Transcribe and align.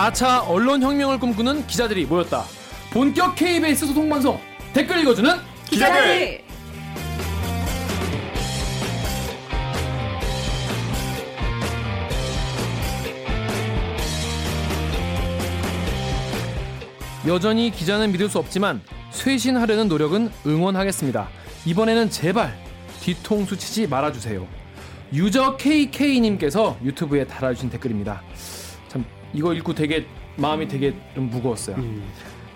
4차 0.00 0.48
언론혁명을 0.48 1.18
꿈꾸는 1.18 1.66
기자들이 1.66 2.06
모였다. 2.06 2.44
본격 2.90 3.34
KBS 3.34 3.84
소통방송 3.86 4.40
댓글 4.72 5.00
읽어주는 5.00 5.30
기자들. 5.68 6.42
여전히 17.26 17.70
기자는 17.70 18.10
믿을 18.12 18.30
수 18.30 18.38
없지만 18.38 18.80
쇄신하려는 19.10 19.88
노력은 19.88 20.30
응원하겠습니다. 20.46 21.28
이번에는 21.66 22.08
제발 22.08 22.56
뒤통수 23.02 23.58
치지 23.58 23.86
말아주세요. 23.86 24.46
유저 25.12 25.58
KK님께서 25.58 26.78
유튜브에 26.82 27.26
달아주신 27.26 27.68
댓글입니다. 27.68 28.22
참 29.30 29.38
이거 29.38 29.54
읽고 29.54 29.74
되게 29.74 30.06
마음이 30.36 30.68
되게 30.68 30.94
좀 31.14 31.30
무거웠어요. 31.30 31.76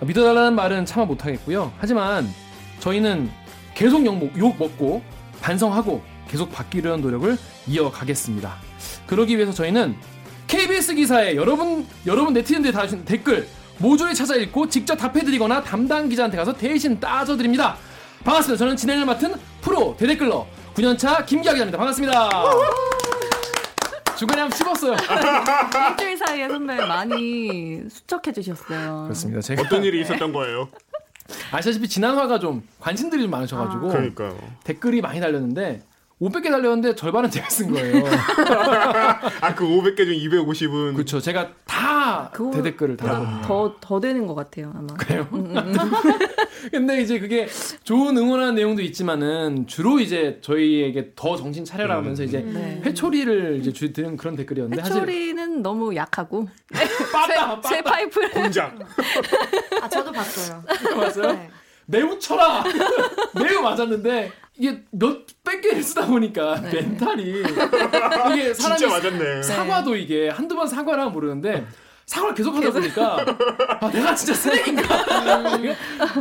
믿어달라는 0.00 0.54
말은 0.54 0.84
참아 0.86 1.06
못하겠고요. 1.06 1.72
하지만 1.78 2.28
저희는 2.80 3.30
계속 3.74 4.04
욕, 4.04 4.18
먹- 4.18 4.38
욕 4.38 4.58
먹고 4.58 5.02
반성하고 5.40 6.02
계속 6.28 6.50
바뀌려는 6.52 7.00
노력을 7.00 7.36
이어가겠습니다. 7.66 8.54
그러기 9.06 9.36
위해서 9.36 9.52
저희는 9.52 9.94
KBS 10.46 10.94
기사에 10.94 11.36
여러분 11.36 11.86
여러분 12.06 12.34
네티즌들이 12.34 12.72
달아주신 12.72 13.04
댓글 13.04 13.48
모조리 13.78 14.14
찾아 14.14 14.36
읽고 14.36 14.68
직접 14.68 14.96
답해드리거나 14.96 15.62
담당 15.62 16.08
기자한테 16.08 16.36
가서 16.36 16.52
대신 16.52 16.98
따져드립니다. 17.00 17.76
반갑습니다. 18.24 18.58
저는 18.58 18.76
진행을 18.76 19.04
맡은 19.06 19.34
프로 19.60 19.96
대댓글러 19.98 20.46
9년차 20.74 21.24
김기아 21.26 21.52
기자입니다. 21.52 21.78
반갑습니다. 21.78 22.30
중간에 24.16 24.42
한번 24.42 24.56
씹었어요. 24.56 24.96
일주일 25.90 26.16
사이에 26.16 26.48
선배 26.48 26.76
많이 26.76 27.82
수척해 27.88 28.32
주셨어요. 28.32 29.02
그렇습니다. 29.04 29.40
제가 29.40 29.62
어떤 29.62 29.84
일이 29.84 30.00
있었던 30.02 30.32
거예요? 30.32 30.68
아시다시피 31.52 31.88
지난 31.88 32.16
화가 32.16 32.38
좀 32.38 32.66
관심들이 32.80 33.22
좀 33.22 33.30
많으셔가지고 33.30 33.88
그러니까요. 33.88 34.38
댓글이 34.64 35.00
많이 35.00 35.20
달렸는데 35.20 35.82
500개 36.20 36.44
달렸는데 36.50 36.94
절반은 36.94 37.28
제가 37.30 37.48
쓴 37.50 37.72
거예요. 37.72 38.04
아 39.42 39.54
그 39.54 39.64
500개 39.66 39.96
중 39.98 40.14
250은 40.14 40.94
그렇죠. 40.94 41.20
제가 41.20 41.48
다 41.66 42.30
그거- 42.32 42.52
대댓글을 42.52 42.96
달았거든요. 42.96 43.40
더, 43.42 43.76
더 43.80 44.00
되는 44.00 44.26
것 44.26 44.34
같아요, 44.34 44.72
아마. 44.74 44.94
그래요? 44.94 45.26
근데 46.70 47.02
이제 47.02 47.18
그게 47.18 47.46
좋은 47.82 48.16
응원하는 48.16 48.54
내용도 48.54 48.80
있지만은 48.82 49.66
주로 49.66 49.98
이제 49.98 50.38
저희에게 50.40 51.12
더 51.16 51.36
정신 51.36 51.64
차려라 51.64 51.96
하면서 51.96 52.22
이제 52.22 52.38
네. 52.38 52.80
회초리를 52.84 53.58
이제 53.60 53.72
주 53.72 53.92
드는 53.92 54.16
그런 54.16 54.36
댓글이었는데 54.36 54.82
해초리는 54.82 55.62
너무 55.62 55.94
약하고. 55.96 56.48
빠다 57.12 57.60
새 57.68 57.82
파이프를. 57.82 58.30
공장. 58.30 58.78
아 59.82 59.88
저도 59.88 60.12
봤어요. 60.12 60.62
봤어요? 60.94 61.32
네. 61.32 61.50
매우 61.86 62.18
쳐라 62.18 62.64
매우 63.34 63.60
맞았는데 63.60 64.32
이게 64.56 64.82
몇백 64.92 65.60
개를 65.62 65.82
쓰다 65.82 66.06
보니까 66.06 66.60
네. 66.60 66.70
멘탈이 66.80 67.22
이게 68.32 68.54
사람이 68.54 68.78
진짜 68.78 68.88
맞았네. 68.88 69.42
사과도 69.42 69.96
이게 69.96 70.28
한두 70.28 70.54
번 70.54 70.68
사과를 70.68 71.00
하면 71.00 71.12
모르는데 71.12 71.66
사과를 72.06 72.34
계속 72.34 72.54
하다 72.54 72.70
보니까 72.70 73.24
아, 73.80 73.90
내가 73.90 74.14
진짜 74.14 74.34
쓰레기인가 74.34 74.84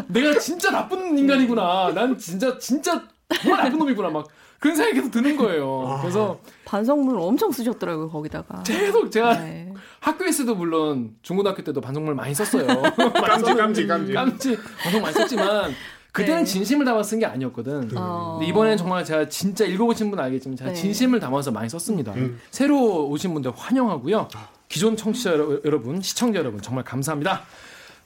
내가 0.07 0.39
진짜 0.39 0.71
나쁜 0.71 1.17
인간이구나 1.17 1.91
난 1.93 2.17
진짜 2.17 2.57
진짜 2.57 3.03
정말 3.41 3.63
나쁜 3.65 3.77
놈이구나 3.79 4.09
막 4.09 4.27
그런 4.59 4.75
생각이 4.77 4.95
계속 4.97 5.11
드는 5.11 5.35
거예요 5.37 5.99
그래서 6.01 6.39
반성문을 6.65 7.19
엄청 7.19 7.51
쓰셨더라고요, 7.51 8.09
거기다가. 8.09 8.63
계속 8.63 9.11
제가 9.11 9.37
네. 9.39 9.71
학교에서도 9.99 10.55
물론 10.55 11.11
중고등학교 11.21 11.61
때도 11.63 11.81
반성문을 11.81 12.15
많이 12.15 12.33
썼어요 12.33 12.65
깜지 12.65 13.53
깜지 13.55 13.85
깜지. 13.85 14.13
깜찍 14.13 14.59
방송 14.81 15.01
많이 15.01 15.13
썼지만 15.13 15.73
그때는 16.13 16.39
네. 16.41 16.45
진심을 16.45 16.85
담아 16.85 17.01
쓴 17.03 17.19
게 17.19 17.25
아니었거든 17.25 17.89
어. 17.97 18.37
근데 18.37 18.49
이번엔 18.49 18.77
정말 18.77 19.03
제가 19.03 19.27
진짜 19.29 19.65
읽어보신 19.65 20.09
분 20.11 20.19
알겠지만 20.19 20.55
제가 20.55 20.69
네. 20.71 20.75
진심을 20.75 21.19
담아서 21.19 21.51
많이 21.51 21.67
썼습니다. 21.69 22.13
새로 22.51 23.07
오신 23.09 23.33
분들 23.33 23.51
환영하고요. 23.55 24.27
기존 24.69 24.95
청취자 24.95 25.31
여러- 25.31 25.59
여러분, 25.65 26.01
시청자 26.01 26.39
여러분 26.39 26.61
정말 26.61 26.83
감사합니다. 26.83 27.41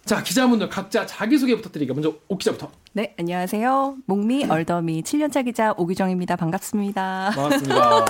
자 0.05 0.23
기자분들 0.23 0.69
각자 0.69 1.05
자기소개 1.05 1.53
부탁드릴게요. 1.57 1.93
먼저 1.93 2.13
오 2.29 2.37
기자부터. 2.37 2.71
네, 2.93 3.13
안녕하세요. 3.19 3.97
목미 4.05 4.45
얼더미 4.45 5.03
7년차 5.03 5.43
기자 5.43 5.73
오규정입니다. 5.77 6.37
반갑습니다. 6.37 7.31
반갑습니다. 7.35 8.05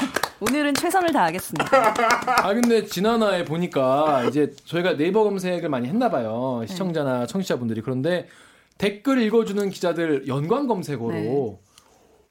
오늘은 0.40 0.74
최선을 0.74 1.12
다하겠습니다. 1.12 1.94
아 2.42 2.54
근데 2.54 2.86
지난화에 2.86 3.44
보니까 3.44 4.24
이제 4.24 4.50
저희가 4.64 4.96
네이버 4.96 5.24
검색을 5.24 5.68
많이 5.68 5.86
했나 5.88 6.08
봐요. 6.10 6.58
네. 6.62 6.66
시청자나 6.68 7.26
청취자분들이 7.26 7.82
그런데 7.82 8.28
댓글 8.82 9.22
읽어주는 9.22 9.70
기자들 9.70 10.26
연관 10.26 10.66
검색어로 10.66 11.12
네. 11.12 11.56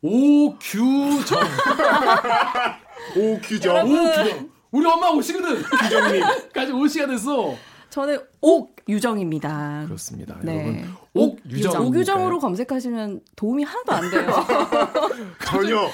오규정 0.02 1.40
오규정. 3.16 3.90
오규정 3.90 4.50
우리 4.72 4.86
엄마 4.86 5.12
오시거든. 5.12 5.64
규정님. 5.64 6.24
까지 6.54 6.74
오시가 6.74 7.08
됐어. 7.08 7.56
저는 7.90 8.20
옥유정입니다. 8.42 9.84
그렇습니다. 9.86 10.40
네. 10.44 10.84
여러분 11.16 11.40
옥유정 11.46 11.86
오규정으로 11.88 12.40
검색하시면 12.40 13.22
도움이 13.38 13.64
하나도 13.64 13.92
안 13.94 14.12
돼요. 14.12 14.46
전혀. 15.46 15.90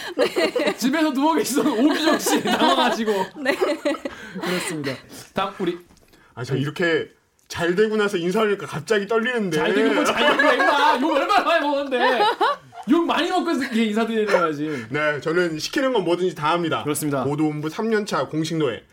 집에서 0.76 1.14
누워 1.14 1.36
계시던 1.36 1.68
오규정 1.68 2.18
씨 2.18 2.42
나와가지고 2.44 3.12
네. 3.44 3.56
그렇습니다. 4.42 4.94
다음 5.36 5.54
우리 5.60 5.78
아저 6.34 6.56
이렇게 6.56 7.16
잘 7.48 7.76
되고 7.76 7.96
나서 7.96 8.18
인사하니까 8.18 8.66
갑자기 8.66 9.08
떨리는데. 9.08 9.58
잘 9.58 9.74
되고 9.74 10.04
잘 10.04 10.38
되고 10.38 10.54
임마 10.54 11.00
욕 11.02 11.12
얼마나 11.14 11.44
많이 11.44 11.68
먹었는데 11.68 12.20
욕 12.90 13.06
많이 13.06 13.30
먹고 13.30 13.52
이렇게 13.52 13.86
인사드려야지. 13.86 14.88
네, 14.90 15.20
저는 15.22 15.60
시키는 15.60 15.94
건 15.94 16.04
뭐든지 16.04 16.36
다 16.36 16.52
합니다. 16.52 16.84
그렇습니다. 16.84 17.24
모도본부 17.24 17.70
3년차 17.70 18.30
공식 18.30 18.58
노예. 18.58 18.84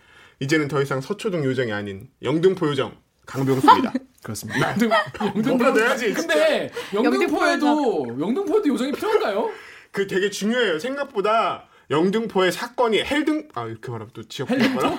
이제는 0.40 0.68
더 0.68 0.82
이상 0.82 1.00
서초동 1.00 1.44
요정이 1.44 1.72
아닌 1.72 2.08
영등포 2.22 2.66
요정 2.68 2.96
강병수입니다. 3.26 3.92
그렇습니다. 4.22 4.70
영등 4.70 4.90
영등포 5.20 5.70
내야지, 5.72 6.12
근데 6.12 6.70
영등포에도 6.92 8.16
영등포에도 8.20 8.68
요정이 8.68 8.92
필요한가요? 8.92 9.50
그 9.90 10.06
되게 10.06 10.30
중요해요. 10.30 10.78
생각보다 10.78 11.68
영등포의 11.90 12.50
사건이 12.50 13.02
헬등 13.04 13.48
아 13.54 13.66
이렇게 13.66 13.90
말하면 13.90 14.10
또 14.14 14.22
지역 14.26 14.48
거라 14.48 14.98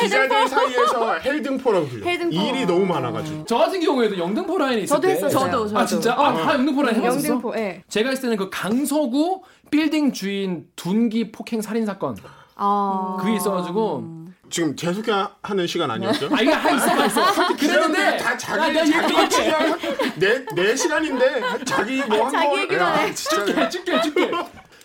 기자들 0.00 0.48
사이에서 0.48 1.14
헬등포라고 1.18 1.86
불려. 1.86 2.06
헬등포. 2.06 2.34
일이 2.34 2.66
너무 2.66 2.84
많아가지고. 2.86 3.44
저 3.46 3.58
같은 3.58 3.80
경우에도 3.80 4.18
영등포 4.18 4.58
라인에 4.58 4.82
있을 4.82 4.88
저도 4.88 5.00
때 5.08 5.14
했었어요. 5.14 5.30
저도, 5.50 5.66
저도. 5.68 5.78
아 5.80 5.86
진짜 5.86 6.14
아, 6.14 6.32
다 6.34 6.54
영등포 6.54 6.82
라인 6.82 6.96
해봤었어. 6.96 7.28
영등포. 7.28 7.54
예. 7.56 7.82
제가 7.88 8.10
있을 8.12 8.22
때는 8.22 8.36
그 8.36 8.50
강서구 8.50 9.42
빌딩 9.70 10.12
주인 10.12 10.66
둔기 10.76 11.32
폭행 11.32 11.62
살인 11.62 11.86
사건 11.86 12.16
아. 12.56 13.16
그게 13.20 13.36
있어가지고 13.36 14.22
지금 14.50 14.76
재소개하는 14.76 15.66
시간 15.66 15.90
아니었죠? 15.90 16.28
아 16.30 16.42
이게 16.42 16.52
하 16.52 16.70
있어 16.72 17.06
있어 17.06 17.46
그랬는데 17.56 18.16
다 18.18 18.30
아, 18.30 18.36
자기 18.36 18.72
내가 18.72 18.84
자기 18.84 19.14
얘기할게 19.14 20.10
내, 20.16 20.44
내 20.54 20.76
시간인데 20.76 21.42
자기 21.64 22.02
뭐한 22.04 22.30
자기 22.30 22.48
번. 22.48 22.58
얘기만 22.60 22.98
해. 22.98 23.14
줄게 23.14 23.68
줄게 23.70 24.00
줄게 24.02 24.30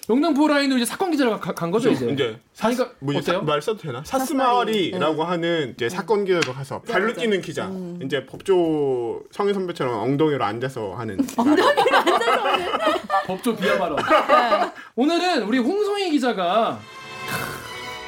영등포 0.09 0.47
라인으로 0.47 0.77
이제 0.77 0.85
사건 0.85 1.11
기자가 1.11 1.37
가- 1.39 1.53
간 1.53 1.69
거죠 1.69 1.89
이제 1.89 2.05
이제 2.09 2.39
사니까 2.53 2.91
뭐 2.99 3.13
이제 3.13 3.31
어때요? 3.31 3.39
사- 3.41 3.45
말 3.45 3.61
써도 3.61 3.77
되나? 3.79 4.01
사스마을이라고 4.05 5.23
하는 5.25 5.73
이제 5.75 5.89
사건 5.89 6.23
기자로 6.23 6.53
가서 6.53 6.81
발로 6.81 7.13
뛰는 7.13 7.41
기자. 7.41 7.69
이제 8.01 8.25
법조 8.25 9.21
성희 9.31 9.53
선배처럼 9.53 9.99
엉덩이로 9.99 10.43
앉아서 10.45 10.93
하는. 10.95 11.17
법조 13.27 13.55
비하 13.57 13.77
발언 13.77 13.97
네. 13.97 14.71
오늘은 14.95 15.43
우리 15.43 15.57
홍성희 15.57 16.11
기자가 16.11 16.79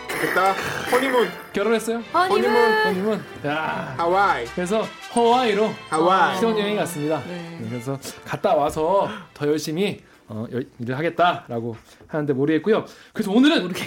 됐다. 0.08 0.54
허니문 0.92 1.30
결혼했어요 1.52 1.98
허니문. 2.14 2.56
허니문 2.86 3.22
야 3.46 3.94
하와이. 3.98 4.46
그래서 4.56 4.86
허와이로 5.16 5.70
하와이. 5.90 6.38
신혼여행 6.38 6.78
갔습니다 6.78 7.22
네. 7.28 7.58
네, 7.60 7.68
그래서 7.70 8.00
갔다 8.26 8.56
와서 8.56 9.10
더 9.34 9.48
열심히 9.48 10.02
어, 10.30 10.46
열- 10.52 10.68
일을 10.80 10.98
하겠다라고 10.98 11.76
하는데 12.08 12.34
모르겠고요 12.34 12.86
그래서 13.14 13.32
오늘은 13.32 13.64
우리 13.66 13.74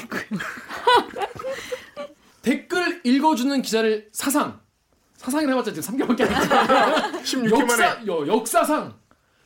댓글 2.42 3.00
읽어주는 3.04 3.62
기자를 3.62 4.08
사상 4.12 4.60
사상이라 5.16 5.52
해봤자 5.52 5.72
지금 5.72 5.98
3개월밖에 5.98 6.22
안 6.22 7.22
16회 7.22 7.52
역사, 7.60 7.76
만에. 7.94 8.06
여, 8.08 8.26
역사상 8.26 8.94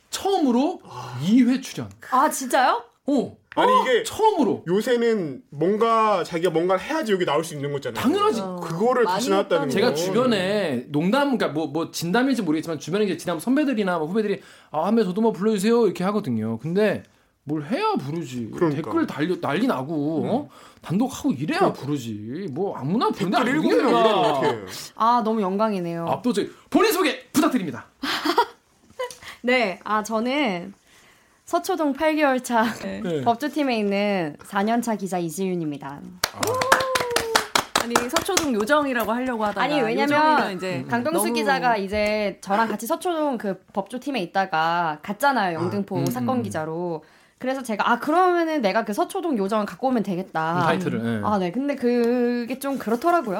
처음으로 0.09 0.81
2회 1.21 1.61
출연. 1.61 1.89
아 2.09 2.27
진짜요? 2.29 2.83
어, 3.05 3.37
아니 3.61 3.81
이게 3.81 4.03
처음으로. 4.03 4.63
요새는 4.67 5.41
뭔가 5.49 6.23
자기가 6.23 6.51
뭔가를 6.51 6.81
해야지 6.81 7.11
여기 7.11 7.25
나올 7.25 7.43
수 7.43 7.55
있는 7.55 7.71
거잖아요. 7.71 8.01
당연하지. 8.01 8.41
그거를 8.41 9.03
많이 9.03 9.15
다시 9.15 9.29
나왔다는 9.29 9.67
거. 9.67 9.73
제가 9.73 9.93
주변에 9.93 10.85
농담, 10.89 11.37
그러니까 11.37 11.47
뭐, 11.47 11.67
뭐 11.67 11.91
진담인지 11.91 12.43
모르겠지만 12.43 12.79
주변에 12.79 13.05
이제 13.05 13.17
지난 13.17 13.39
선배들이나 13.39 13.97
뭐 13.97 14.07
후배들이 14.07 14.41
아, 14.71 14.85
한번 14.85 15.05
저도 15.05 15.21
뭐 15.21 15.31
불러 15.31 15.51
주세요 15.53 15.85
이렇게 15.85 16.03
하거든요. 16.03 16.59
근데 16.59 17.03
뭘 17.43 17.63
해야 17.63 17.93
부르지. 17.95 18.51
그러니까. 18.53 18.81
댓글 18.83 19.07
달려 19.07 19.39
난리 19.39 19.67
나고 19.67 20.25
어? 20.25 20.49
단독하고 20.81 21.31
이래야 21.31 21.71
부르지. 21.73 22.47
뭐 22.51 22.75
아무나 22.77 23.09
부른다. 23.09 23.39
아, 24.95 25.21
너무 25.23 25.41
영광이네요. 25.41 26.07
압도적 26.07 26.45
본인 26.69 26.91
소개 26.91 27.23
부탁드립니다. 27.31 27.87
네, 29.41 29.79
아, 29.83 30.03
저는 30.03 30.73
서초동 31.51 31.93
8개월 31.93 32.43
차 32.43 32.65
네. 32.83 33.21
법조팀에 33.21 33.77
있는 33.77 34.35
4년차 34.43 34.97
기자 34.99 35.17
이지윤입니다. 35.17 36.01
아니 37.81 37.93
서초동 38.09 38.53
요정이라고 38.53 39.09
하려고 39.13 39.45
하다가 39.45 39.61
아니, 39.61 39.79
왜냐면 39.79 40.51
이제 40.57 40.83
강병수 40.89 41.19
너무- 41.19 41.33
기자가 41.33 41.77
이제 41.77 42.37
저랑 42.41 42.67
같이 42.67 42.85
서초동 42.85 43.37
그 43.37 43.63
법조팀에 43.71 44.19
있다가 44.23 44.99
갔잖아요. 45.01 45.57
영등포 45.57 45.99
음, 45.99 46.05
사건 46.07 46.39
음. 46.39 46.43
기자로. 46.43 47.01
그래서 47.39 47.61
제가 47.61 47.87
아 47.91 47.99
그러면은 47.99 48.61
내가 48.63 48.83
그 48.83 48.93
서초동 48.93 49.37
요정을 49.37 49.67
갖고 49.67 49.87
오면 49.89 50.01
되겠다. 50.01 50.63
타이틀을. 50.65 51.01
예. 51.05 51.21
아, 51.23 51.37
네. 51.37 51.51
근데 51.51 51.75
그게 51.75 52.57
좀 52.57 52.79
그렇더라고요. 52.79 53.37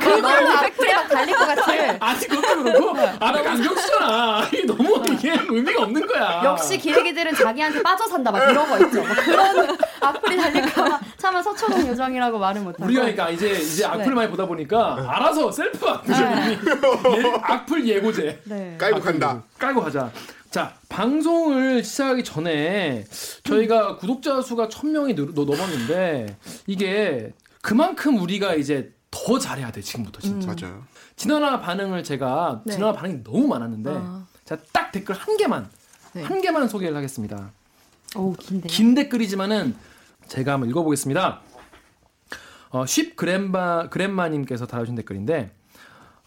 그걸로 0.00 0.48
악플이 0.48 0.94
막 0.94 1.08
달릴 1.08 1.36
것 1.36 1.46
같은. 1.46 1.96
아직 2.00 2.28
그것도 2.28 2.62
그렇고 2.62 2.96
아나 3.20 3.42
강경수잖아. 3.42 4.46
이게 4.46 4.64
너무 4.64 5.02
이게 5.12 5.38
의미가 5.46 5.82
없는 5.82 6.06
거야. 6.06 6.40
역시 6.42 6.78
기레기들은 6.78 7.34
자기한테 7.34 7.82
빠져 7.82 8.06
산다 8.06 8.30
막 8.30 8.50
이런 8.50 8.66
거 8.66 8.78
있죠. 8.86 9.00
뭐 9.00 9.08
그런 9.22 9.76
악플이 10.00 10.36
달릴까봐 10.38 11.00
차마 11.18 11.42
서초동 11.42 11.86
요정이라고 11.88 12.38
말을 12.38 12.62
못하고. 12.62 12.84
우리가 12.84 13.02
그러니까 13.02 13.28
이제 13.28 13.50
이제 13.50 13.84
악플 13.84 14.04
네. 14.06 14.10
많이 14.10 14.30
보다 14.30 14.46
보니까 14.46 15.04
알아서 15.06 15.52
셀프 15.52 15.86
악플 15.86 16.14
예, 16.16 17.32
악플 17.42 17.86
예고제 17.86 18.40
네. 18.44 18.74
깔고 18.78 19.00
간다. 19.00 19.42
깔고 19.58 19.82
가자. 19.82 20.10
자 20.50 20.74
방송을 20.88 21.84
시작하기 21.84 22.24
전에 22.24 23.04
저희가 23.44 23.96
구독자 23.96 24.40
수가 24.40 24.68
천 24.68 24.92
명이 24.92 25.14
늘- 25.14 25.34
넘었는데 25.34 26.36
이게 26.66 27.32
그만큼 27.60 28.18
우리가 28.18 28.54
이제 28.54 28.94
더 29.10 29.38
잘해야 29.38 29.70
돼 29.72 29.80
지금부터 29.80 30.20
진짜. 30.20 30.54
맞아요. 30.54 30.84
지난화 31.16 31.60
반응을 31.60 32.02
제가 32.02 32.62
네. 32.64 32.74
지난화 32.74 32.92
반응이 32.94 33.24
너무 33.24 33.46
많았는데 33.48 33.90
아. 33.92 34.26
자딱 34.44 34.92
댓글 34.92 35.14
한 35.14 35.36
개만 35.36 35.68
네. 36.14 36.22
한 36.22 36.40
개만 36.40 36.68
소개를 36.68 36.96
하겠습니다. 36.96 37.52
오 38.16 38.32
긴데. 38.32 38.68
긴 38.68 38.94
댓글이지만은 38.94 39.74
제가 40.28 40.52
한번 40.54 40.70
읽어 40.70 40.82
보겠습니다. 40.82 41.40
어, 42.70 42.86
쉽 42.86 43.16
그랜마 43.16 43.88
그랜마님께서 43.90 44.66
달아주신 44.66 44.94
댓글인데 44.94 45.50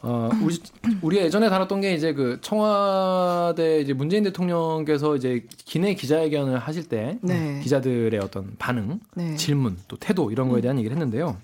어, 0.04 0.30
우리 0.42 0.58
우리가 1.02 1.24
예전에 1.24 1.50
다뤘던 1.50 1.82
게 1.82 1.94
이제 1.94 2.14
그 2.14 2.40
청와대 2.42 3.82
이제 3.82 3.94
문재인 3.94 4.24
대통령께서 4.24 5.16
이제 5.16 5.46
기내 5.66 5.94
기자회견을 5.94 6.58
하실 6.58 6.88
때 6.88 7.20
네. 7.22 7.60
기자들의 7.62 8.20
어떤 8.20 8.56
반응, 8.58 9.00
네. 9.14 9.36
질문, 9.36 9.78
또 9.88 9.98
태도 9.98 10.32
이런 10.32 10.50
거에 10.50 10.62
대한 10.62 10.78
얘기를 10.80 10.96
했는데요. 10.96 11.38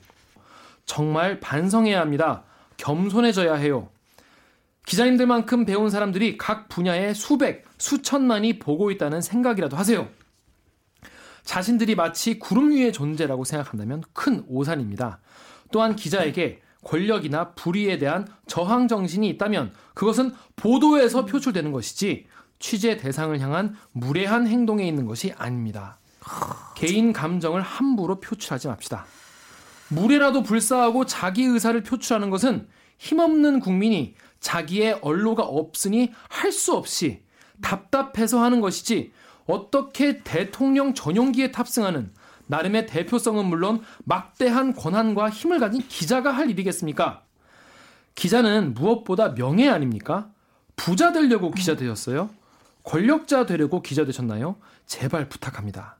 정말 0.85 1.39
반성해야 1.39 1.99
합니다. 1.99 2.43
겸손해져야 2.77 3.55
해요. 3.55 3.89
기자님들만큼 4.87 5.65
배운 5.65 5.89
사람들이 5.89 6.37
각 6.37 6.69
분야에 6.69 7.13
수백, 7.13 7.65
수천만이 7.77 8.57
보고 8.57 8.89
있다는 8.89 9.21
생각이라도 9.21 9.75
하세요. 9.77 10.07
자신들이 11.43 11.95
마치 11.95 12.39
구름 12.39 12.71
위의 12.71 12.91
존재라고 12.91 13.43
생각한다면 13.43 14.03
큰 14.13 14.43
오산입니다. 14.47 15.19
또한 15.71 15.95
기자에게 15.95 16.61
권력이나 16.83 17.51
불의에 17.51 17.97
대한 17.97 18.27
저항 18.47 18.87
정신이 18.87 19.27
있다면 19.29 19.73
그것은 19.93 20.33
보도에서 20.55 21.25
표출되는 21.25 21.71
것이지 21.71 22.27
취재 22.59 22.97
대상을 22.97 23.37
향한 23.39 23.75
무례한 23.91 24.47
행동에 24.47 24.87
있는 24.87 25.05
것이 25.05 25.33
아닙니다. 25.37 25.99
개인 26.75 27.13
감정을 27.13 27.61
함부로 27.61 28.19
표출하지 28.19 28.67
맙시다. 28.67 29.05
무례라도 29.89 30.43
불사하고 30.43 31.05
자기 31.05 31.43
의사를 31.43 31.81
표출하는 31.83 32.29
것은 32.29 32.67
힘없는 32.97 33.59
국민이 33.59 34.15
자기의 34.39 34.99
언로가 35.01 35.43
없으니 35.43 36.11
할 36.29 36.51
수 36.51 36.73
없이 36.73 37.21
답답해서 37.61 38.43
하는 38.43 38.61
것이지 38.61 39.11
어떻게 39.45 40.23
대통령 40.23 40.93
전용기에 40.93 41.51
탑승하는 41.51 42.11
나름의 42.47 42.87
대표성은 42.87 43.45
물론 43.45 43.81
막대한 44.03 44.73
권한과 44.73 45.29
힘을 45.29 45.59
가진 45.59 45.81
기자가 45.87 46.31
할 46.31 46.49
일이겠습니까? 46.49 47.23
기자는 48.15 48.73
무엇보다 48.73 49.35
명예 49.35 49.69
아닙니까? 49.69 50.29
부자 50.75 51.11
되려고 51.11 51.51
기자 51.51 51.75
되셨어요? 51.75 52.29
권력자 52.83 53.45
되려고 53.45 53.81
기자 53.81 54.05
되셨나요? 54.05 54.55
제발 54.85 55.29
부탁합니다. 55.29 55.97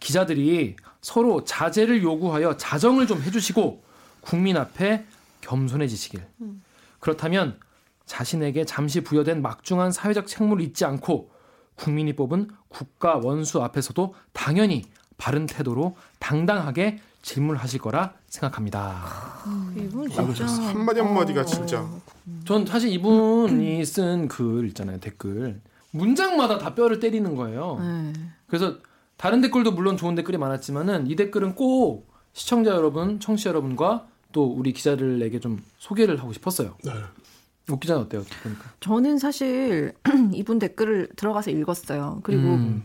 기자들이 0.00 0.76
서로 1.00 1.44
자제를 1.44 2.02
요구하여 2.02 2.56
자정을 2.56 3.06
좀 3.06 3.22
해주시고 3.22 3.84
국민 4.20 4.56
앞에 4.56 5.06
겸손해지시길. 5.42 6.26
그렇다면 6.98 7.58
자신에게 8.06 8.64
잠시 8.64 9.02
부여된 9.02 9.40
막중한 9.42 9.92
사회적 9.92 10.26
책무를 10.26 10.64
잊지 10.64 10.84
않고 10.84 11.30
국민이 11.76 12.14
뽑은 12.14 12.50
국가 12.68 13.16
원수 13.16 13.62
앞에서도 13.62 14.14
당연히 14.32 14.84
바른 15.16 15.46
태도로 15.46 15.96
당당하게 16.18 16.98
질문하실 17.22 17.80
거라 17.80 18.12
생각합니다. 18.28 19.02
이분 19.76 20.08
진짜 20.10 20.46
한마디 20.46 21.00
한마디가 21.00 21.44
진짜. 21.44 21.86
전 22.44 22.66
사실 22.66 22.90
이분이 22.92 23.84
쓴 23.84 24.28
글 24.28 24.66
있잖아요 24.68 24.98
댓글 25.00 25.60
문장마다 25.90 26.58
다 26.58 26.74
뼈를 26.74 27.00
때리는 27.00 27.34
거예요. 27.36 27.78
네. 27.80 28.12
그래서 28.46 28.76
다른 29.16 29.40
댓글도 29.40 29.72
물론 29.72 29.96
좋은 29.96 30.14
댓글이 30.14 30.36
많았지만은 30.38 31.06
이 31.08 31.16
댓글은 31.16 31.54
꼭 31.54 32.12
시청자 32.32 32.72
여러분, 32.72 33.20
청취자 33.20 33.50
여러분과 33.50 34.06
또 34.32 34.44
우리 34.46 34.72
기자들에게 34.72 35.38
좀 35.40 35.62
소개를 35.78 36.20
하고 36.20 36.32
싶었어요. 36.32 36.74
네. 36.84 36.92
옥 37.70 37.80
기자는 37.80 38.02
어때요? 38.02 38.24
보니까. 38.42 38.64
저는 38.80 39.18
사실 39.18 39.94
이분 40.34 40.58
댓글을 40.58 41.08
들어가서 41.16 41.50
읽었어요. 41.52 42.20
그리고 42.24 42.42
음. 42.42 42.84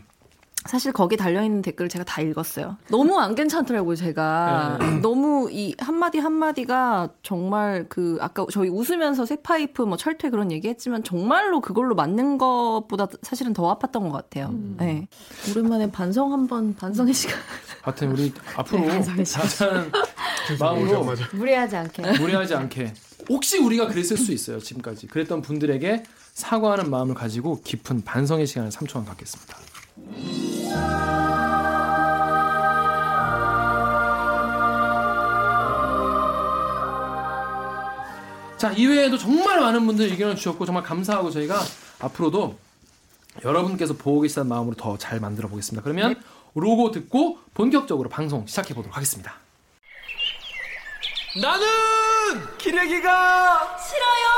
사실 0.66 0.92
거기 0.92 1.16
달려있는 1.16 1.62
댓글을 1.62 1.88
제가 1.88 2.04
다 2.04 2.20
읽었어요. 2.20 2.76
너무 2.88 3.18
안 3.18 3.34
괜찮더라고요, 3.34 3.96
제가. 3.96 4.76
네. 4.78 5.00
너무 5.00 5.48
이 5.50 5.74
한마디 5.78 6.18
한마디가 6.18 7.08
정말 7.22 7.86
그, 7.88 8.18
아까 8.20 8.44
저희 8.52 8.68
웃으면서 8.68 9.24
색파이프 9.24 9.82
뭐 9.82 9.96
철퇴 9.96 10.28
그런 10.28 10.52
얘기 10.52 10.68
했지만 10.68 11.02
정말로 11.02 11.60
그걸로 11.62 11.94
맞는 11.94 12.36
것보다 12.36 13.08
사실은 13.22 13.54
더 13.54 13.74
아팠던 13.78 14.02
것 14.02 14.12
같아요. 14.12 14.54
네. 14.76 15.08
오랜만에 15.50 15.90
반성 15.90 16.32
한번, 16.32 16.74
반성의 16.74 17.14
시간. 17.14 17.38
하여튼 17.82 18.12
우리 18.12 18.32
앞으로 18.54 18.80
네, 19.16 19.24
자세한 19.24 19.90
마음으로 20.58 21.04
맞아. 21.04 21.24
무례하지 21.32 21.76
않게. 21.76 22.18
무례하지 22.18 22.54
않게 22.54 22.92
혹시 23.30 23.58
우리가 23.58 23.86
그랬을 23.86 24.16
수 24.16 24.32
있어요 24.32 24.58
지금까지 24.58 25.06
그랬던 25.06 25.40
분들에게 25.40 26.02
사과하는 26.34 26.90
마음을 26.90 27.14
가지고 27.14 27.60
깊은 27.62 28.02
반성의 28.02 28.46
시간을 28.46 28.70
3초간 28.70 29.06
갖겠습니다. 29.06 29.56
자 38.60 38.72
이외에도 38.72 39.16
정말 39.16 39.58
많은 39.58 39.86
분들 39.86 40.10
의견을 40.10 40.36
주셨고 40.36 40.66
정말 40.66 40.82
감사하고 40.84 41.30
저희가 41.30 41.62
앞으로도 41.98 42.58
여러분께서 43.42 43.94
보고 43.94 44.20
계시다는 44.20 44.50
마음으로 44.50 44.76
더 44.76 44.98
잘 44.98 45.18
만들어 45.18 45.48
보겠습니다. 45.48 45.82
그러면 45.82 46.22
로고 46.54 46.90
듣고 46.90 47.38
본격적으로 47.54 48.10
방송 48.10 48.46
시작해 48.46 48.74
보도록 48.74 48.94
하겠습니다. 48.94 49.36
나는 51.40 51.66
기레기가 52.58 53.78
싫어요. 53.78 54.28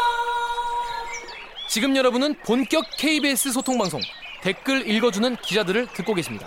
지금 1.68 1.96
여러분은 1.96 2.36
본격 2.44 2.84
KBS 2.98 3.50
소통 3.50 3.76
방송 3.76 4.00
댓글 4.40 4.88
읽어주는 4.88 5.34
기자들을 5.34 5.88
듣고 5.94 6.14
계십니다. 6.14 6.46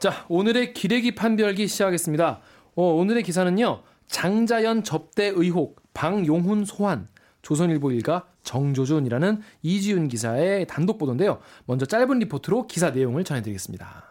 자 0.00 0.24
오늘의 0.28 0.74
기레기 0.74 1.14
판별기 1.14 1.68
시작하겠습니다. 1.68 2.40
어, 2.74 2.82
오늘의 2.82 3.22
기사는요 3.22 3.84
장자연 4.10 4.82
접대 4.82 5.26
의혹 5.26 5.80
방용훈 5.94 6.64
소환 6.64 7.08
조선일보 7.42 7.92
일가 7.92 8.26
정조준이라는 8.42 9.40
이지윤 9.62 10.08
기자의 10.08 10.66
단독 10.66 10.98
보도인데요. 10.98 11.38
먼저 11.64 11.86
짧은 11.86 12.18
리포트로 12.18 12.66
기사 12.66 12.90
내용을 12.90 13.24
전해드리겠습니다. 13.24 14.04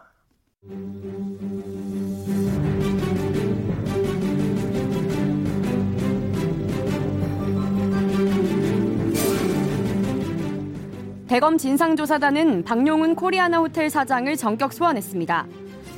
대검 11.27 11.57
진상조사단은 11.57 12.63
박용훈 12.63 13.15
코리아나 13.15 13.59
호텔 13.59 13.89
사장을 13.89 14.35
전격 14.35 14.73
소환했습니다. 14.73 15.47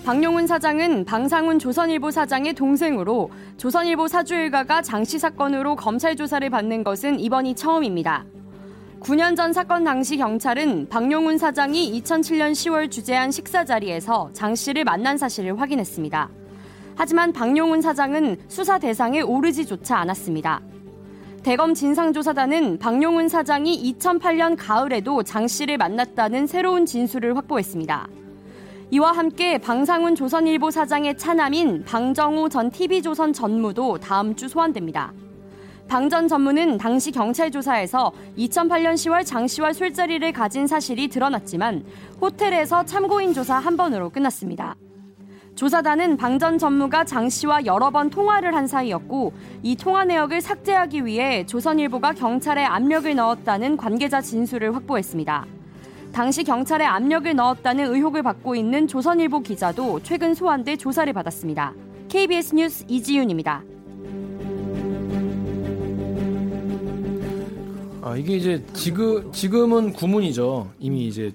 박용훈 0.04 0.48
사장은 0.48 1.06
방상훈 1.06 1.60
조선일보 1.60 2.10
사장의 2.10 2.54
동생으로 2.54 3.30
조선일보 3.58 4.08
사주 4.08 4.34
일가가 4.34 4.82
장씨 4.82 5.20
사건으로 5.20 5.76
검찰 5.76 6.16
조사를 6.16 6.50
받는 6.50 6.84
것은 6.84 7.20
이번이 7.20 7.54
처음입니다. 7.54 8.26
9년 9.00 9.36
전 9.36 9.54
사건 9.54 9.84
당시 9.84 10.18
경찰은 10.18 10.90
박용훈 10.90 11.38
사장이 11.38 12.02
2007년 12.02 12.52
10월 12.52 12.90
주재한 12.90 13.30
식사 13.30 13.64
자리에서 13.64 14.32
장 14.34 14.56
씨를 14.56 14.84
만난 14.86 15.20
사실을 15.20 15.60
확인했습니다. 15.62 16.30
하지만 16.96 17.32
박용훈 17.32 17.82
사장은 17.82 18.38
수사 18.48 18.80
대상에 18.80 19.22
오르지조차 19.22 19.98
않았습니다. 19.98 20.62
대검 21.44 21.76
진상조사단은 21.76 22.80
박용훈 22.80 23.30
사장이 23.30 23.94
2008년 24.00 24.56
가을에도 24.58 25.22
장 25.22 25.48
씨를 25.48 25.78
만났다는 25.78 26.48
새로운 26.48 26.88
진술을 26.88 27.38
확보했습니다. 27.38 28.08
이와 28.94 29.14
함께 29.14 29.58
방상훈 29.58 30.16
조선일보 30.16 30.70
사장의 30.70 31.18
차남인 31.18 31.84
방정우 31.86 32.50
전 32.50 32.70
TV조선 32.70 33.32
전무도 33.32 34.00
다음 34.00 34.36
주 34.36 34.50
소환됩니다. 34.50 35.14
방 35.88 36.10
전 36.10 36.28
전무는 36.28 36.78
당시 36.78 37.12
경찰 37.12 37.52
조사에서 37.52 38.12
2008년 38.38 38.94
10월 38.96 39.26
장 39.26 39.48
씨와 39.48 39.72
술자리를 39.74 40.32
가진 40.34 40.68
사실이 40.68 41.08
드러났지만 41.08 41.86
호텔에서 42.20 42.84
참고인 42.84 43.34
조사 43.34 43.56
한 43.56 43.78
번으로 43.78 44.10
끝났습니다. 44.10 44.76
조사단은 45.56 46.18
방 46.18 46.38
전 46.38 46.58
전무가 46.58 47.04
장 47.06 47.30
씨와 47.30 47.66
여러 47.66 47.92
번 47.92 48.10
통화를 48.10 48.56
한 48.56 48.68
사이였고 48.68 49.32
이 49.64 49.76
통화 49.78 50.04
내역을 50.04 50.42
삭제하기 50.42 51.06
위해 51.06 51.46
조선일보가 51.46 52.14
경찰에 52.14 52.64
압력을 52.66 53.14
넣었다는 53.16 53.78
관계자 53.78 54.20
진술을 54.22 54.76
확보했습니다. 54.76 55.61
당시 56.14 56.44
경찰에 56.44 56.84
압력을 56.84 57.34
넣었다는 57.34 57.94
의혹을 57.94 58.22
받고 58.22 58.56
있는 58.56 58.88
조선일보 58.88 59.42
기자도 59.42 60.02
최근 60.04 60.34
소환돼 60.34 60.76
조사를 60.76 61.12
받았습니다. 61.14 61.74
KBS 62.10 62.56
뉴스 62.56 62.86
이지윤입니다. 62.88 63.64
아 68.02 68.18
이게 68.18 68.36
이제 68.36 68.64
지금 68.74 69.32
지금은 69.32 69.94
구문이죠. 69.94 70.72
이미 70.80 71.08
이제 71.08 71.32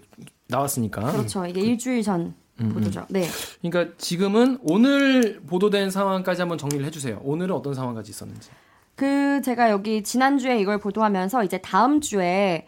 나왔으니까. 0.48 1.12
그렇죠. 1.12 1.46
이게 1.46 1.60
일주일 1.62 2.02
전 2.02 2.34
음, 2.60 2.66
음. 2.66 2.74
보도죠. 2.74 3.06
네. 3.08 3.24
그러니까 3.62 3.94
지금은 3.96 4.58
오늘 4.62 5.40
보도된 5.46 5.90
상황까지 5.90 6.42
한번 6.42 6.58
정리를 6.58 6.84
해주세요. 6.84 7.20
오늘은 7.24 7.54
어떤 7.54 7.72
상황까지 7.72 8.10
있었는지. 8.10 8.50
그 8.94 9.40
제가 9.42 9.70
여기 9.70 10.02
지난주에 10.02 10.58
이걸 10.58 10.78
보도하면서 10.78 11.44
이제 11.44 11.58
다음 11.58 12.00
주에 12.00 12.66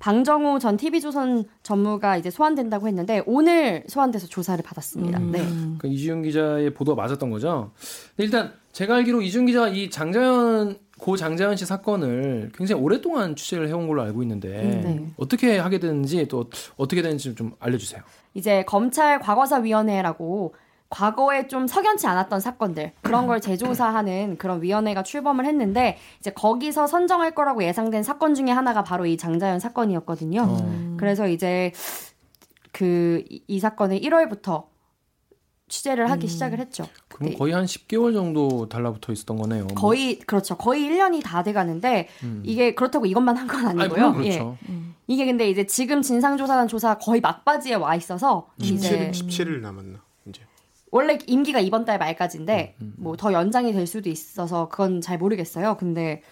방정호 0.00 0.58
전 0.58 0.78
TV조선 0.78 1.44
전무가 1.62 2.16
이제 2.16 2.30
소환된다고 2.30 2.88
했는데 2.88 3.22
오늘 3.26 3.84
소환돼서 3.86 4.26
조사를 4.26 4.64
받았습니다. 4.64 5.18
음. 5.18 5.30
네. 5.30 5.46
그 5.78 5.86
이지윤 5.86 6.22
기자의 6.22 6.72
보도가 6.72 7.00
맞았던 7.00 7.30
거죠. 7.30 7.70
일단 8.16 8.54
제가 8.72 8.96
알기로 8.96 9.20
이지윤 9.20 9.46
기자 9.46 9.68
이 9.68 9.90
장자연 9.90 10.78
고 10.98 11.16
장자연 11.16 11.56
씨 11.56 11.66
사건을 11.66 12.50
굉장히 12.54 12.82
오랫동안 12.82 13.36
취재를 13.36 13.68
해온 13.68 13.86
걸로 13.86 14.02
알고 14.02 14.22
있는데 14.22 14.48
음, 14.48 14.80
네. 14.82 15.12
어떻게 15.16 15.58
하게 15.58 15.78
됐는지 15.78 16.26
또 16.28 16.50
어떻게 16.76 17.02
되는지 17.02 17.34
좀 17.34 17.52
알려주세요. 17.60 18.02
이제 18.34 18.64
검찰 18.66 19.18
과거사위원회라고 19.20 20.54
과거에 20.90 21.46
좀 21.46 21.66
석연치 21.68 22.06
않았던 22.08 22.40
사건들 22.40 22.92
그런 23.02 23.26
걸 23.28 23.40
재조사하는 23.40 24.36
그런 24.38 24.60
위원회가 24.60 25.02
출범을 25.04 25.46
했는데 25.46 25.96
이제 26.18 26.30
거기서 26.32 26.86
선정할 26.88 27.30
거라고 27.34 27.62
예상된 27.62 28.02
사건 28.02 28.34
중에 28.34 28.50
하나가 28.50 28.82
바로 28.82 29.06
이 29.06 29.16
장자연 29.16 29.60
사건이었거든요. 29.60 30.42
어. 30.48 30.96
그래서 30.98 31.28
이제 31.28 31.72
그 32.72 33.24
이 33.48 33.60
사건을 33.60 34.00
1월부터 34.00 34.64
취재를 35.68 36.10
하기 36.10 36.26
음. 36.26 36.28
시작을 36.28 36.58
했죠. 36.58 36.84
그럼 37.08 37.34
거의 37.38 37.52
한 37.52 37.64
10개월 37.64 38.12
정도 38.12 38.68
달라붙어 38.68 39.12
있었던 39.12 39.36
거네요. 39.36 39.66
뭐. 39.66 39.74
거의 39.76 40.18
그렇죠. 40.18 40.56
거의 40.56 40.82
1년이 40.88 41.22
다 41.22 41.44
돼가는데 41.44 42.08
음. 42.24 42.42
이게 42.44 42.74
그렇다고 42.74 43.06
이것만 43.06 43.36
한 43.36 43.46
건 43.46 43.66
아니고요. 43.68 44.06
아니, 44.06 44.16
그렇죠. 44.18 44.56
예. 44.64 44.68
음. 44.68 44.94
이게 45.06 45.26
근데 45.26 45.48
이제 45.48 45.66
지금 45.66 46.02
진상조사단 46.02 46.66
조사 46.66 46.98
거의 46.98 47.20
막바지에 47.20 47.74
와 47.76 47.94
있어서 47.94 48.48
17일, 48.60 49.10
17일 49.12 49.60
남았나 49.60 49.98
이제. 49.98 50.09
원래 50.90 51.18
임기가 51.26 51.60
이번 51.60 51.84
달 51.84 51.98
말까지인데 51.98 52.76
음, 52.80 52.84
음, 52.84 52.94
음. 52.98 53.02
뭐더 53.02 53.32
연장이 53.32 53.72
될 53.72 53.86
수도 53.86 54.08
있어서 54.08 54.68
그건 54.68 55.00
잘 55.00 55.18
모르겠어요. 55.18 55.76
근데 55.78 56.22